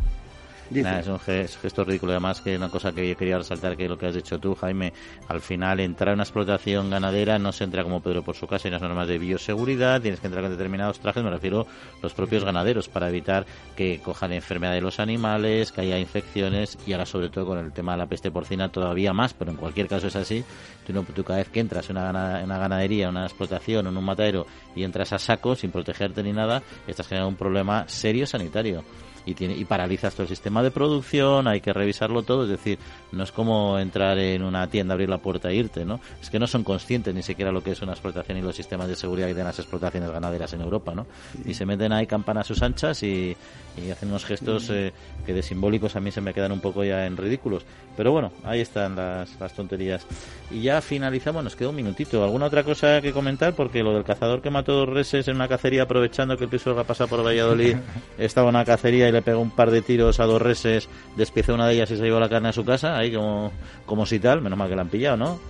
[0.70, 2.12] es un gesto ridículo.
[2.12, 4.92] Además, que una cosa que yo quería resaltar, que lo que has dicho tú, Jaime,
[5.28, 8.68] al final entrar en una explotación ganadera no se entra como Pedro por su casa,
[8.68, 11.66] hay unas normas de bioseguridad, tienes que entrar con determinados trajes, me refiero
[12.02, 13.46] los propios ganaderos, para evitar
[13.76, 17.72] que cojan enfermedad de los animales, que haya infecciones y ahora sobre todo con el
[17.72, 20.44] tema de la peste porcina todavía más, pero en cualquier caso es así.
[20.90, 23.96] Tú, no, tú cada vez que entras en una, una ganadería, en una explotación, en
[23.96, 28.26] un matadero y entras a saco sin protegerte ni nada, estás generando un problema serio
[28.26, 28.82] sanitario.
[29.26, 32.78] y, tiene, y paralizas todo el sistema de producción, hay que revisarlo todo, es decir,
[33.12, 36.00] no es como entrar en una tienda, abrir la puerta e irte, ¿no?
[36.20, 38.88] Es que no son conscientes ni siquiera lo que es una explotación y los sistemas
[38.88, 41.06] de seguridad y de las explotaciones ganaderas en Europa, ¿no?
[41.44, 43.36] Y se meten ahí campanas a sus anchas y,
[43.76, 44.92] y hacen unos gestos eh,
[45.26, 47.64] que de simbólicos a mí se me quedan un poco ya en ridículos.
[47.96, 50.06] Pero bueno, ahí están las, las tonterías.
[50.50, 52.22] Y ya finalizamos, nos queda un minutito.
[52.24, 53.54] ¿Alguna otra cosa que comentar?
[53.54, 56.78] Porque lo del cazador que mató dos reses en una cacería aprovechando que el piso
[56.78, 57.76] ha pasado por Valladolid
[58.18, 61.54] estaba en una cacería y le pegó un par de tiros a dos reses, despiezó
[61.54, 63.52] una de ellas y se llevó la carne a su casa, ahí como,
[63.86, 65.40] como si tal, menos mal que la han pillado, ¿no?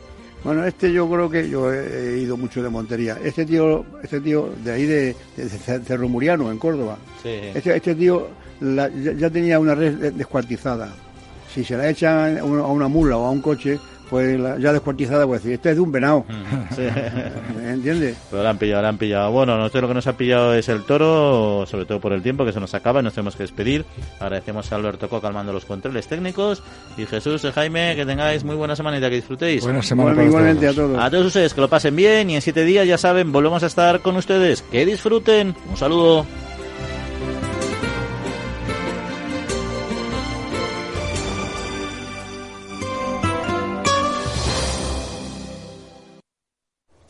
[0.43, 3.18] Bueno, este yo creo que yo he ido mucho de Montería.
[3.22, 6.97] Este tío, este tío de ahí de, de Cerro Muriano, en Córdoba.
[7.22, 7.28] Sí.
[7.55, 8.28] Este, este tío
[8.61, 10.95] la- ya, ya tenía una red de- descuartizada.
[11.53, 13.78] Si se la echan a una mula o a un coche,
[14.11, 16.24] pues la- ya descuartizada, pues decir, este es de un venado.
[16.76, 16.82] Sí.
[17.66, 18.16] ¿Entiendes?
[18.30, 19.30] Pero la han pillado, la han pillado.
[19.32, 22.44] Bueno, nosotros lo que nos ha pillado es el toro, sobre todo por el tiempo
[22.44, 23.84] que se nos acaba y nos tenemos que despedir.
[24.20, 26.62] Agradecemos a Alberto Co calmando los controles técnicos.
[26.96, 29.62] Y Jesús, y Jaime, que tengáis muy buena semanita, que disfrutéis.
[29.64, 30.90] Buena semana Bueno, para igualmente a todos.
[30.92, 31.02] todos.
[31.04, 33.66] A todos ustedes que lo pasen bien y en siete días, ya saben, volvemos a
[33.66, 34.62] estar con ustedes.
[34.62, 35.54] Que disfruten.
[35.70, 36.26] Un saludo.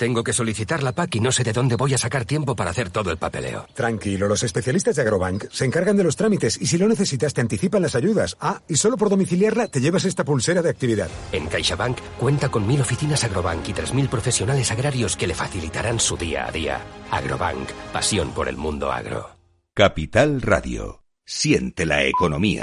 [0.00, 2.70] Tengo que solicitar la PAC y no sé de dónde voy a sacar tiempo para
[2.70, 3.66] hacer todo el papeleo.
[3.74, 7.42] Tranquilo, los especialistas de Agrobank se encargan de los trámites y si lo necesitas te
[7.42, 8.34] anticipan las ayudas.
[8.40, 11.10] Ah, y solo por domiciliarla te llevas esta pulsera de actividad.
[11.32, 16.16] En CaixaBank cuenta con mil oficinas Agrobank y 3.000 profesionales agrarios que le facilitarán su
[16.16, 16.80] día a día.
[17.10, 19.28] Agrobank, pasión por el mundo agro.
[19.74, 21.04] Capital Radio.
[21.26, 22.58] Siente la economía.